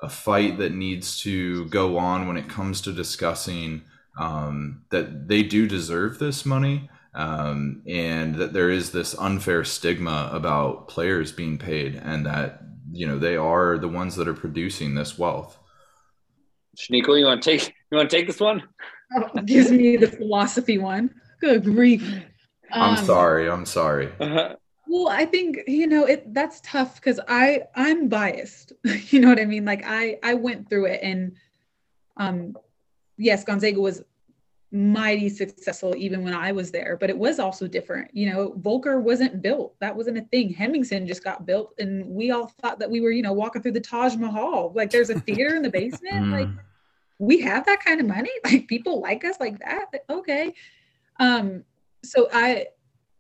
[0.07, 3.82] a fight that needs to go on when it comes to discussing
[4.18, 10.30] um, that they do deserve this money um, and that there is this unfair stigma
[10.32, 14.94] about players being paid and that you know they are the ones that are producing
[14.94, 15.59] this wealth.
[16.76, 18.62] Shaniqua, you want to take you want to take this one?
[19.16, 21.11] Oh, gives me the philosophy one.
[21.40, 22.09] Good grief.
[22.72, 23.50] I'm um, sorry.
[23.50, 24.12] I'm sorry.
[24.20, 24.54] Uh-huh.
[24.89, 26.32] Well, I think you know it.
[26.32, 28.72] That's tough because I I'm biased.
[28.84, 29.64] you know what I mean?
[29.64, 31.32] Like I I went through it, and
[32.16, 32.57] um,
[33.16, 34.03] yes, Gonzaga was
[34.72, 38.14] mighty successful even when I was there, but it was also different.
[38.14, 39.74] You know, Volkar wasn't built.
[39.80, 40.55] That wasn't a thing.
[40.55, 43.72] Hemmingson just got built, and we all thought that we were you know walking through
[43.72, 44.72] the Taj Mahal.
[44.74, 46.26] Like there's a theater in the basement.
[46.26, 46.30] Mm.
[46.30, 46.49] Like
[47.18, 48.30] we have that kind of money.
[48.45, 49.87] Like people like us like that.
[49.93, 50.55] Like, okay.
[51.18, 51.64] Um.
[52.05, 52.66] So I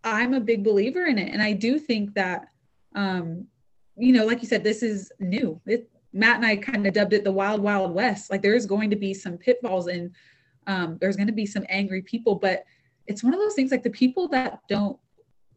[0.06, 1.32] I'm a big believer in it.
[1.32, 2.46] And I do think that,
[2.94, 3.46] um,
[3.96, 5.60] you know, like you said, this is new.
[5.66, 8.30] It, Matt and I kind of dubbed it the wild, wild west.
[8.30, 10.12] Like there's going to be some pitfalls and
[10.68, 12.64] um, there's going to be some angry people, but
[13.06, 14.96] it's one of those things like the people that don't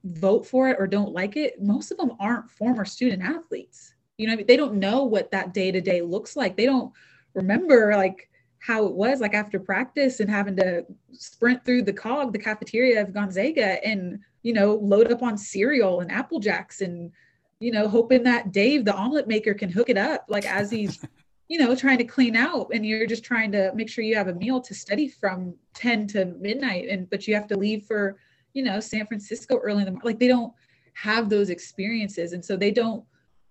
[0.04, 3.94] vote for it or don't like it, most of them aren't former student athletes.
[4.18, 4.48] You know, I mean?
[4.48, 6.58] they don't know what that day to day looks like.
[6.58, 6.92] They don't
[7.34, 8.29] remember like
[8.60, 13.02] how it was like after practice and having to sprint through the cog, the cafeteria
[13.02, 17.12] of Gonzaga and you know, load up on cereal and Apple Jacks and,
[17.60, 21.04] you know, hoping that Dave, the omelet maker, can hook it up like as he's,
[21.50, 24.30] you know, trying to clean out and you're just trying to make sure you have
[24.30, 26.88] a meal to study from 10 to midnight.
[26.90, 28.18] And, but you have to leave for,
[28.54, 30.06] you know, San Francisco early in the morning.
[30.06, 30.54] Like they don't
[30.94, 32.34] have those experiences.
[32.34, 33.04] And so they don't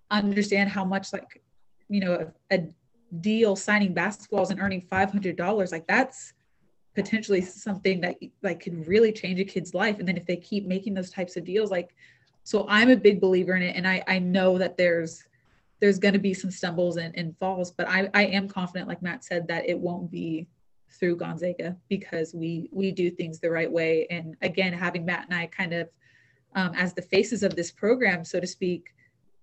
[0.09, 1.41] understand how much like,
[1.87, 2.67] you know, a, a
[3.21, 6.33] deal signing basketballs and earning $500, like that's,
[6.95, 9.99] potentially something that like could really change a kid's life.
[9.99, 11.95] And then if they keep making those types of deals like
[12.43, 15.23] so i'm a big believer in it and i i know that there's
[15.79, 19.01] there's going to be some stumbles and, and falls but i i am confident like
[19.01, 20.47] matt said that it won't be
[20.99, 24.07] through gonzaga because we we do things the right way.
[24.09, 25.89] And again having matt and i kind of
[26.55, 28.95] um, as the faces of this program so to speak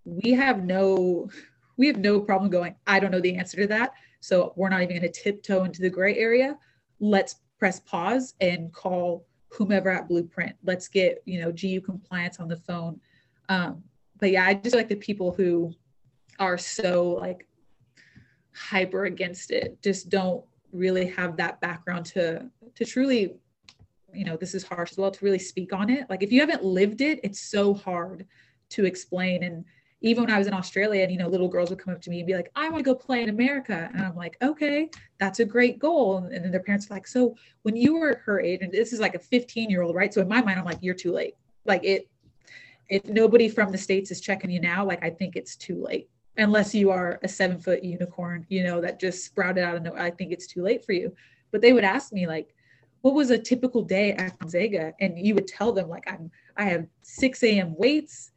[0.04, 1.28] we have no
[1.76, 4.82] we have no problem going i don't know the answer to that so we're not
[4.82, 6.56] even going to tiptoe into the gray area
[7.00, 10.54] let's press pause and call whomever at Blueprint.
[10.64, 13.00] Let's get, you know, GU compliance on the phone.
[13.48, 13.82] Um,
[14.18, 15.72] but yeah, I just like the people who
[16.38, 17.46] are so like
[18.54, 23.36] hyper against it, just don't really have that background to to truly,
[24.12, 26.08] you know, this is harsh as well, to really speak on it.
[26.10, 28.26] Like if you haven't lived it, it's so hard
[28.70, 29.44] to explain.
[29.44, 29.64] And
[30.02, 32.10] even when I was in Australia and, you know, little girls would come up to
[32.10, 33.90] me and be like, I want to go play in America.
[33.92, 36.18] And I'm like, okay, that's a great goal.
[36.18, 39.00] And then their parents are like, so when you were her age, and this is
[39.00, 40.12] like a 15 year old, right?
[40.12, 41.34] So in my mind, I'm like, you're too late.
[41.64, 42.08] Like it,
[42.88, 46.08] if nobody from the States is checking you now, like I think it's too late.
[46.36, 50.02] Unless you are a seven foot unicorn, you know, that just sprouted out of nowhere.
[50.02, 51.14] I think it's too late for you.
[51.50, 52.54] But they would ask me like,
[53.00, 54.92] what was a typical day at Gonzaga?
[55.00, 57.74] And you would tell them like, I'm, I have 6 a.m.
[57.76, 58.32] weights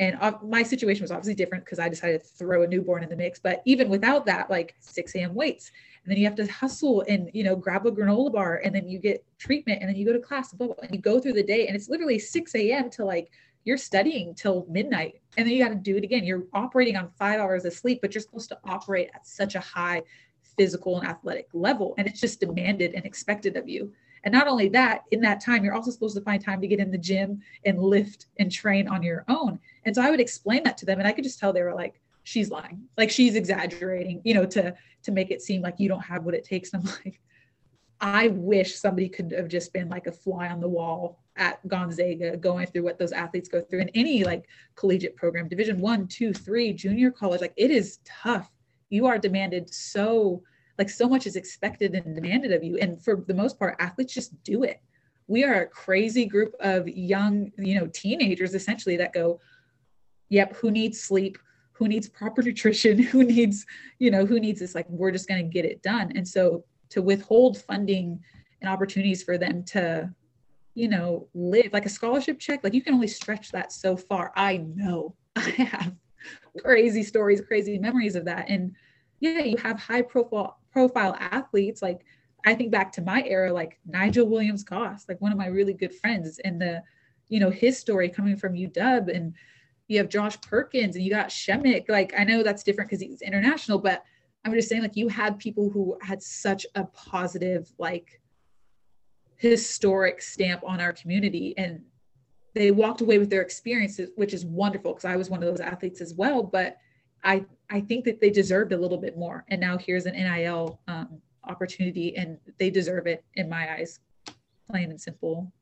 [0.00, 3.16] and my situation was obviously different because I decided to throw a newborn in the
[3.16, 3.38] mix.
[3.38, 5.34] But even without that, like 6 a.m.
[5.34, 5.70] weights,
[6.02, 8.88] and then you have to hustle and you know grab a granola bar, and then
[8.88, 11.34] you get treatment, and then you go to class, blah, blah, and you go through
[11.34, 12.88] the day, and it's literally 6 a.m.
[12.90, 13.30] to like
[13.64, 16.24] you're studying till midnight, and then you got to do it again.
[16.24, 19.60] You're operating on five hours of sleep, but you're supposed to operate at such a
[19.60, 20.02] high
[20.56, 23.92] physical and athletic level, and it's just demanded and expected of you.
[24.24, 26.78] And not only that, in that time, you're also supposed to find time to get
[26.78, 29.58] in the gym and lift and train on your own.
[29.84, 31.74] And so I would explain that to them, and I could just tell they were
[31.74, 35.88] like, "She's lying, like she's exaggerating," you know, to to make it seem like you
[35.88, 36.72] don't have what it takes.
[36.72, 37.20] And I'm like,
[38.00, 42.36] I wish somebody could have just been like a fly on the wall at Gonzaga,
[42.36, 46.32] going through what those athletes go through in any like collegiate program, Division One, Two,
[46.34, 47.40] Three, junior college.
[47.40, 48.50] Like it is tough.
[48.90, 50.42] You are demanded so
[50.80, 52.78] like so much is expected and demanded of you.
[52.78, 54.80] And for the most part athletes just do it.
[55.26, 59.40] We are a crazy group of young you know teenagers essentially that go
[60.30, 61.36] yep who needs sleep?
[61.72, 62.98] Who needs proper nutrition?
[62.98, 63.66] Who needs
[63.98, 64.74] you know who needs this?
[64.74, 66.12] Like we're just going to get it done.
[66.16, 68.18] And so to withhold funding
[68.62, 70.10] and opportunities for them to
[70.74, 74.32] you know live like a scholarship check like you can only stretch that so far.
[74.34, 75.14] I know.
[75.36, 75.94] I have
[76.64, 78.48] crazy stories crazy memories of that.
[78.48, 78.74] And
[79.20, 82.04] yeah you have high profile profile athletes like
[82.46, 85.74] i think back to my era like nigel williams goss like one of my really
[85.74, 86.82] good friends and the
[87.28, 89.34] you know his story coming from uw and
[89.88, 91.88] you have josh perkins and you got Przemek.
[91.88, 94.02] like i know that's different because he's international but
[94.44, 98.20] i'm just saying like you had people who had such a positive like
[99.36, 101.80] historic stamp on our community and
[102.54, 105.60] they walked away with their experiences which is wonderful because i was one of those
[105.60, 106.78] athletes as well but
[107.22, 110.80] I I think that they deserved a little bit more, and now here's an NIL
[110.88, 114.00] um, opportunity, and they deserve it in my eyes,
[114.68, 115.52] plain and simple.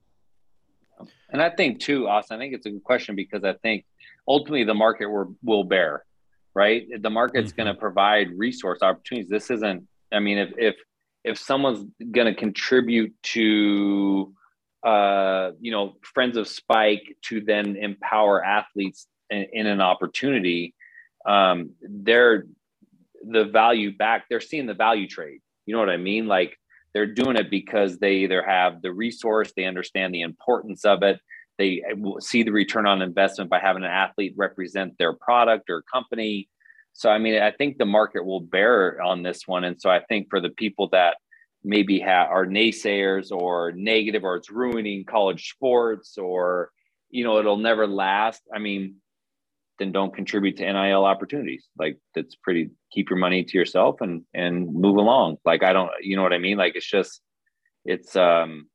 [1.31, 2.37] And I think too, Austin.
[2.37, 3.85] I think it's a good question because I think
[4.27, 6.05] ultimately the market will, will bear,
[6.55, 6.87] right?
[7.01, 7.63] The market's mm-hmm.
[7.63, 9.31] going to provide resource opportunities.
[9.31, 9.87] This isn't.
[10.11, 10.77] I mean, if if
[11.25, 14.35] if someone's going to contribute to
[14.85, 20.75] uh, you know, friends of Spike to then empower athletes in, in an opportunity,
[21.27, 22.47] um, they're
[23.23, 24.27] the value back.
[24.29, 25.41] They're seeing the value trade.
[25.67, 26.27] You know what I mean?
[26.27, 26.57] Like
[26.95, 31.21] they're doing it because they either have the resource, they understand the importance of it,
[31.59, 31.83] they
[32.21, 36.49] see the return on investment by having an athlete represent their product or company.
[36.93, 39.65] So, I mean, I think the market will bear on this one.
[39.65, 41.17] And so I think for the people that
[41.65, 46.71] maybe have, are naysayers or negative or it's ruining college sports or,
[47.11, 48.43] you know, it'll never last.
[48.55, 48.97] I mean,
[49.79, 51.69] then don't contribute to NIL opportunities.
[51.79, 55.37] Like that's pretty keep your money to yourself and and move along.
[55.45, 56.59] Like I don't you know what I mean?
[56.59, 57.21] Like it's just
[57.85, 58.69] it's um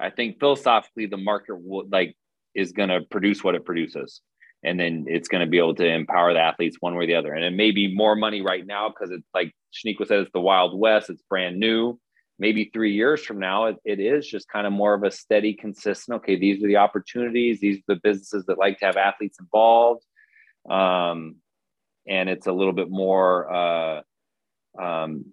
[0.00, 2.16] I think philosophically the market will like
[2.54, 4.20] is going to produce what it produces
[4.64, 7.14] and then it's going to be able to empower the athletes one way or the
[7.14, 7.32] other.
[7.32, 10.40] And it may be more money right now because it's like Shaniqua said, it's the
[10.40, 11.98] Wild West, it's brand new.
[12.40, 15.54] Maybe three years from now, it, it is just kind of more of a steady,
[15.54, 16.16] consistent.
[16.16, 17.60] Okay, these are the opportunities.
[17.60, 20.04] These are the businesses that like to have athletes involved
[20.70, 21.36] um,
[22.06, 24.00] and it's a little bit more uh,
[24.80, 25.26] um,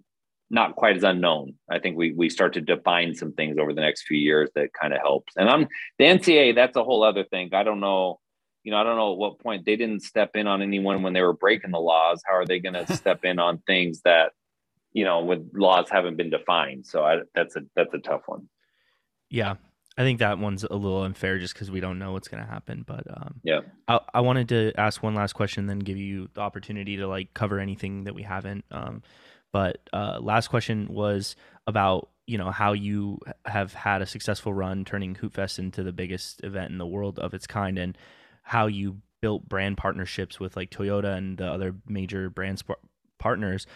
[0.50, 1.54] not quite as unknown.
[1.70, 4.72] I think we we start to define some things over the next few years that
[4.72, 5.34] kind of helps.
[5.36, 5.68] And I'm
[5.98, 6.54] the NCA.
[6.54, 7.50] That's a whole other thing.
[7.52, 8.20] I don't know.
[8.62, 11.12] You know, I don't know at what point they didn't step in on anyone when
[11.12, 12.22] they were breaking the laws.
[12.26, 14.32] How are they going to step in on things that
[14.92, 16.86] you know with laws haven't been defined?
[16.86, 18.48] So I, that's a that's a tough one.
[19.28, 19.54] Yeah,
[19.98, 22.48] I think that one's a little unfair just because we don't know what's going to
[22.48, 22.84] happen.
[22.86, 26.42] But um, yeah, I, I wanted to ask one last question, then give you the
[26.42, 28.64] opportunity to like cover anything that we haven't.
[28.70, 29.02] Um,
[29.52, 31.34] but uh, last question was
[31.66, 36.44] about you know how you have had a successful run turning Hoopfest into the biggest
[36.44, 37.96] event in the world of its kind, and
[38.42, 42.82] how you built brand partnerships with like Toyota and the other major brand sp-
[43.18, 43.66] partners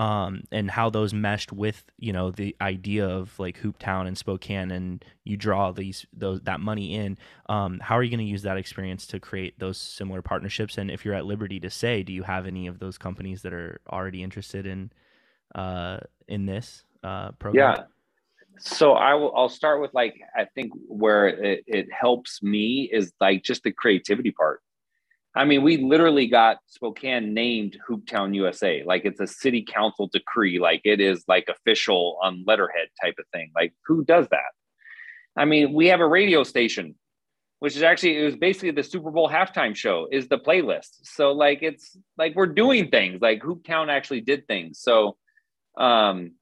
[0.00, 4.70] um, and how those meshed with you know the idea of like Hooptown and Spokane,
[4.70, 7.18] and you draw these those that money in.
[7.50, 10.78] Um, how are you going to use that experience to create those similar partnerships?
[10.78, 13.52] And if you're at liberty to say, do you have any of those companies that
[13.52, 14.90] are already interested in
[15.54, 17.76] uh, in this uh, program?
[17.76, 17.84] Yeah.
[18.58, 19.36] So I will.
[19.36, 23.72] I'll start with like I think where it, it helps me is like just the
[23.72, 24.62] creativity part
[25.34, 28.82] I mean, we literally got Spokane named Hooptown USA.
[28.84, 30.58] Like it's a city council decree.
[30.58, 33.52] Like it is like official on letterhead type of thing.
[33.54, 34.50] Like who does that?
[35.36, 36.96] I mean, we have a radio station,
[37.60, 40.96] which is actually it was basically the Super Bowl halftime show is the playlist.
[41.02, 43.20] So like it's like we're doing things.
[43.22, 44.80] Like Hooptown actually did things.
[44.80, 45.16] So
[45.78, 46.32] um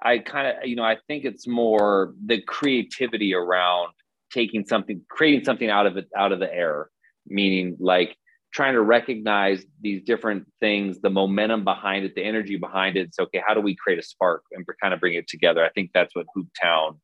[0.00, 3.94] I kind of you know I think it's more the creativity around
[4.32, 6.90] taking something creating something out of it out of the air
[7.26, 8.16] meaning like
[8.58, 13.14] trying to recognize these different things, the momentum behind it, the energy behind it.
[13.14, 15.64] So, okay, how do we create a spark and kind of bring it together?
[15.64, 16.98] I think that's what Hooptown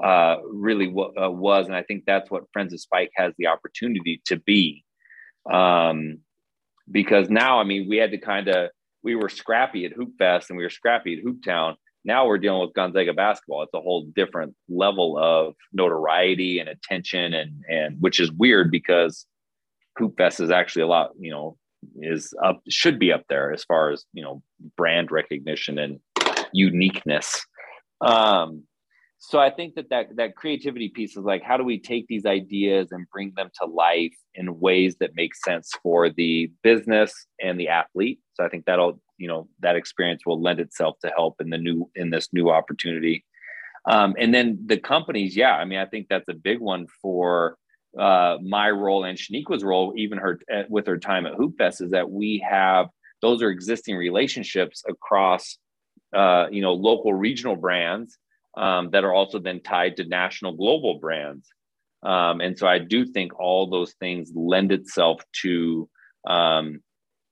[0.00, 3.48] uh, really w- uh, was, and I think that's what Friends of Spike has the
[3.48, 4.84] opportunity to be.
[5.52, 6.18] Um,
[6.88, 8.70] because now, I mean, we had to kind of
[9.02, 11.74] we were scrappy at Hoop Fest and we were scrappy at Hooptown.
[12.04, 13.64] Now we're dealing with Gonzaga basketball.
[13.64, 19.26] It's a whole different level of notoriety and attention, and and which is weird because
[19.96, 21.56] Hoop Fest is actually a lot, you know,
[22.00, 24.42] is up should be up there as far as you know
[24.76, 26.00] brand recognition and
[26.52, 27.44] uniqueness.
[28.00, 28.64] Um,
[29.18, 32.26] so I think that, that that creativity piece is like how do we take these
[32.26, 37.58] ideas and bring them to life in ways that make sense for the business and
[37.58, 38.20] the athlete.
[38.34, 41.58] So I think that'll you know that experience will lend itself to help in the
[41.58, 43.24] new in this new opportunity.
[43.86, 47.56] Um, and then the companies, yeah, I mean I think that's a big one for
[47.98, 51.80] uh, my role and Shaniqua's role, even her uh, with her time at Hoop Fest,
[51.80, 52.86] is that we have
[53.22, 55.58] those are existing relationships across
[56.14, 58.18] uh, you know local regional brands
[58.56, 61.48] um, that are also then tied to national global brands.
[62.02, 65.88] Um, and so I do think all those things lend itself to
[66.26, 66.80] um,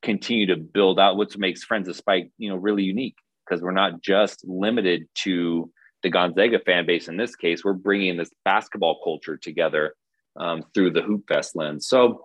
[0.03, 3.73] continue to build out what makes Friends of Spike, you know, really unique because we're
[3.73, 5.71] not just limited to
[6.03, 7.09] the Gonzaga fan base.
[7.09, 9.95] In this case, we're bringing this basketball culture together
[10.37, 11.87] um, through the Hoop Fest lens.
[11.87, 12.25] So,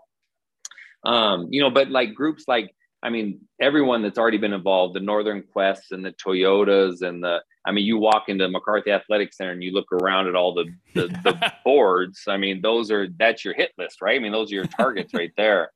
[1.05, 4.99] um, you know, but like groups like, I mean, everyone that's already been involved, the
[4.99, 9.51] Northern Quests and the Toyotas and the, I mean, you walk into McCarthy Athletic Center
[9.51, 12.23] and you look around at all the, the, the boards.
[12.27, 14.15] I mean, those are, that's your hit list, right?
[14.15, 15.71] I mean, those are your targets right there.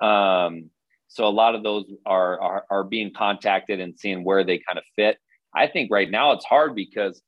[0.00, 0.70] Um,
[1.08, 4.78] so a lot of those are, are, are being contacted and seeing where they kind
[4.78, 5.16] of fit.
[5.54, 7.22] I think right now it's hard because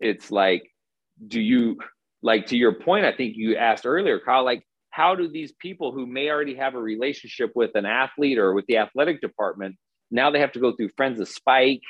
[0.00, 0.68] it's like,
[1.26, 1.78] do you
[2.22, 5.92] like to your point, I think you asked earlier, Kyle, like how do these people
[5.92, 9.76] who may already have a relationship with an athlete or with the athletic department
[10.10, 11.82] now they have to go through friends of spike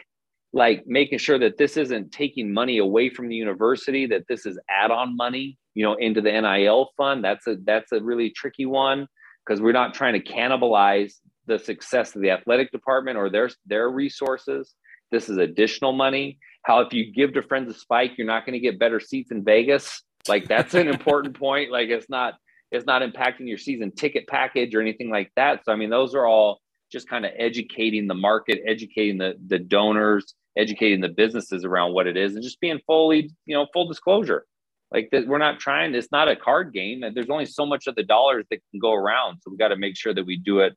[0.53, 4.59] like making sure that this isn't taking money away from the university that this is
[4.68, 7.24] add-on money you know into the nil fund?
[7.24, 9.07] That's a that's a really tricky one
[9.45, 11.14] because we're not trying to cannibalize
[11.47, 14.74] the success of the athletic department or their their resources.
[15.12, 16.39] This is additional money.
[16.64, 19.31] How if you give to friends of spike you're not going to get better seats
[19.31, 21.71] in vegas like that's an important point.
[21.71, 22.35] Like it's not
[22.71, 25.64] it's not impacting your season ticket package or anything like that.
[25.64, 26.61] So I mean, those are all
[26.91, 32.07] just kind of educating the market, educating the the donors, educating the businesses around what
[32.07, 34.45] it is, and just being fully, you know, full disclosure.
[34.93, 35.95] Like that, we're not trying.
[35.95, 37.05] It's not a card game.
[37.14, 39.39] There's only so much of the dollars that can go around.
[39.41, 40.77] So we got to make sure that we do it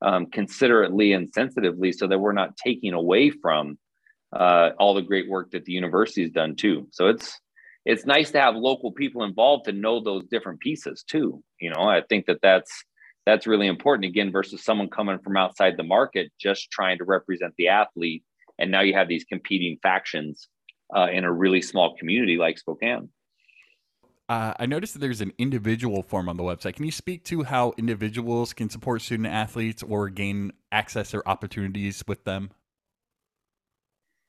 [0.00, 3.78] um, considerately and sensitively, so that we're not taking away from
[4.32, 6.88] uh, all the great work that the university has done too.
[6.90, 7.38] So it's
[7.84, 11.42] it's nice to have local people involved to know those different pieces too.
[11.60, 12.84] You know, I think that that's
[13.26, 17.54] that's really important again versus someone coming from outside the market just trying to represent
[17.56, 18.24] the athlete,
[18.58, 20.48] and now you have these competing factions
[20.94, 23.08] uh, in a really small community like Spokane.
[24.28, 26.76] Uh, I noticed that there's an individual form on the website.
[26.76, 32.02] Can you speak to how individuals can support student athletes or gain access or opportunities
[32.06, 32.50] with them?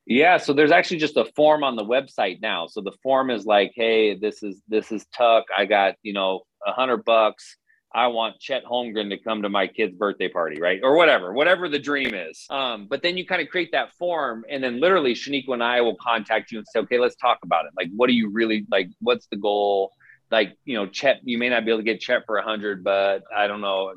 [0.06, 2.68] Yeah, so there's actually just a form on the website now.
[2.68, 5.46] So the form is like, hey, this is this is Tuck.
[5.56, 7.58] I got you know a hundred bucks.
[7.96, 10.80] I want Chet Holmgren to come to my kid's birthday party, right?
[10.82, 12.44] Or whatever, whatever the dream is.
[12.50, 15.82] Um, but then you kind of create that form, and then literally Shaniqua and I
[15.82, 17.72] will contact you and say, okay, let's talk about it.
[17.78, 18.90] Like, what do you really like?
[19.00, 19.92] What's the goal?
[20.32, 22.84] Like, you know, Chet, you may not be able to get Chet for a hundred,
[22.84, 23.94] but I don't know,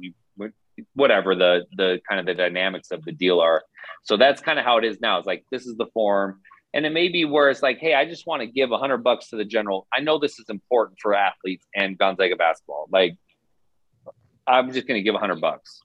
[0.95, 3.63] whatever the the kind of the dynamics of the deal are.
[4.05, 5.19] So that's kind of how it is now.
[5.19, 6.41] It's like this is the form.
[6.75, 8.99] And it may be where it's like, hey, I just want to give a hundred
[8.99, 9.87] bucks to the general.
[9.93, 12.87] I know this is important for athletes and Gonzaga basketball.
[12.93, 13.17] Like,
[14.47, 15.81] I'm just going to give a hundred bucks.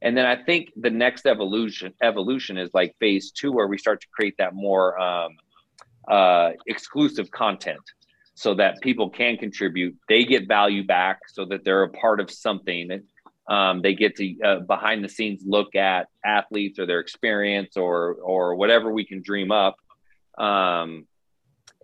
[0.00, 4.00] And then I think the next evolution evolution is like phase two, where we start
[4.00, 5.36] to create that more um,
[6.08, 7.82] uh, exclusive content,
[8.34, 9.94] so that people can contribute.
[10.08, 13.02] They get value back, so that they're a part of something.
[13.50, 18.14] Um, they get to uh, behind the scenes look at athletes or their experience or
[18.14, 19.76] or whatever we can dream up,
[20.38, 21.06] um,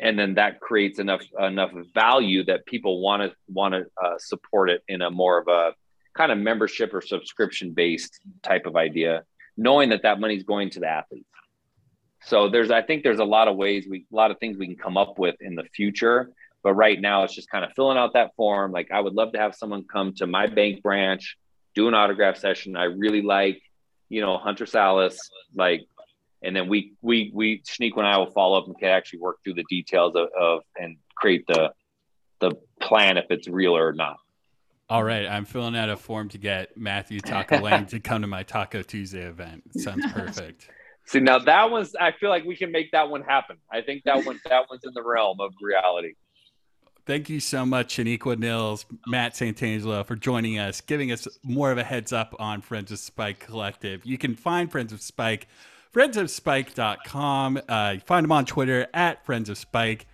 [0.01, 4.71] and then that creates enough enough value that people want to want to uh, support
[4.71, 5.73] it in a more of a
[6.17, 9.25] kind of membership or subscription based type of idea,
[9.57, 11.27] knowing that that money is going to the athletes.
[12.23, 14.67] So there's, I think there's a lot of ways we, a lot of things we
[14.67, 16.31] can come up with in the future.
[16.63, 18.73] But right now, it's just kind of filling out that form.
[18.73, 21.37] Like I would love to have someone come to my bank branch,
[21.77, 22.75] do an autograph session.
[22.75, 23.63] I really like,
[24.09, 25.17] you know, Hunter Sallis,
[25.55, 25.83] like,
[26.43, 29.39] and then we we we Shaniqua and I will follow up and can actually work
[29.45, 31.71] through the details of, of and create the
[32.41, 34.17] the plan if it's real or not.
[34.89, 38.29] All right, I'm filling out a form to get Matthew Taco Lang to come to
[38.29, 39.65] my Taco Tuesday event.
[39.77, 40.69] Sounds perfect.
[41.07, 41.95] See, now that one's.
[41.97, 43.57] I feel like we can make that one happen.
[43.71, 46.15] I think that one that one's in the realm of reality.
[47.07, 51.79] Thank you so much, Shaniqua Nilles, Matt Santangelo, for joining us, giving us more of
[51.79, 54.05] a heads up on Friends of Spike Collective.
[54.05, 55.47] You can find Friends of Spike,
[55.95, 57.61] friendsofspike.com.
[57.69, 60.09] Uh, find them on Twitter at Friends of Spike.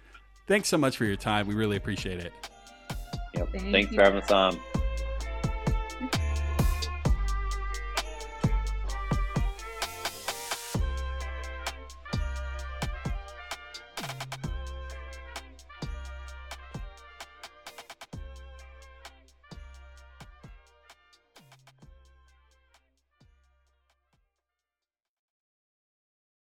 [0.47, 1.47] Thanks so much for your time.
[1.47, 2.33] We really appreciate it.
[3.35, 3.49] Yep.
[3.53, 3.97] Thank Thanks you.
[3.97, 4.61] for having us on.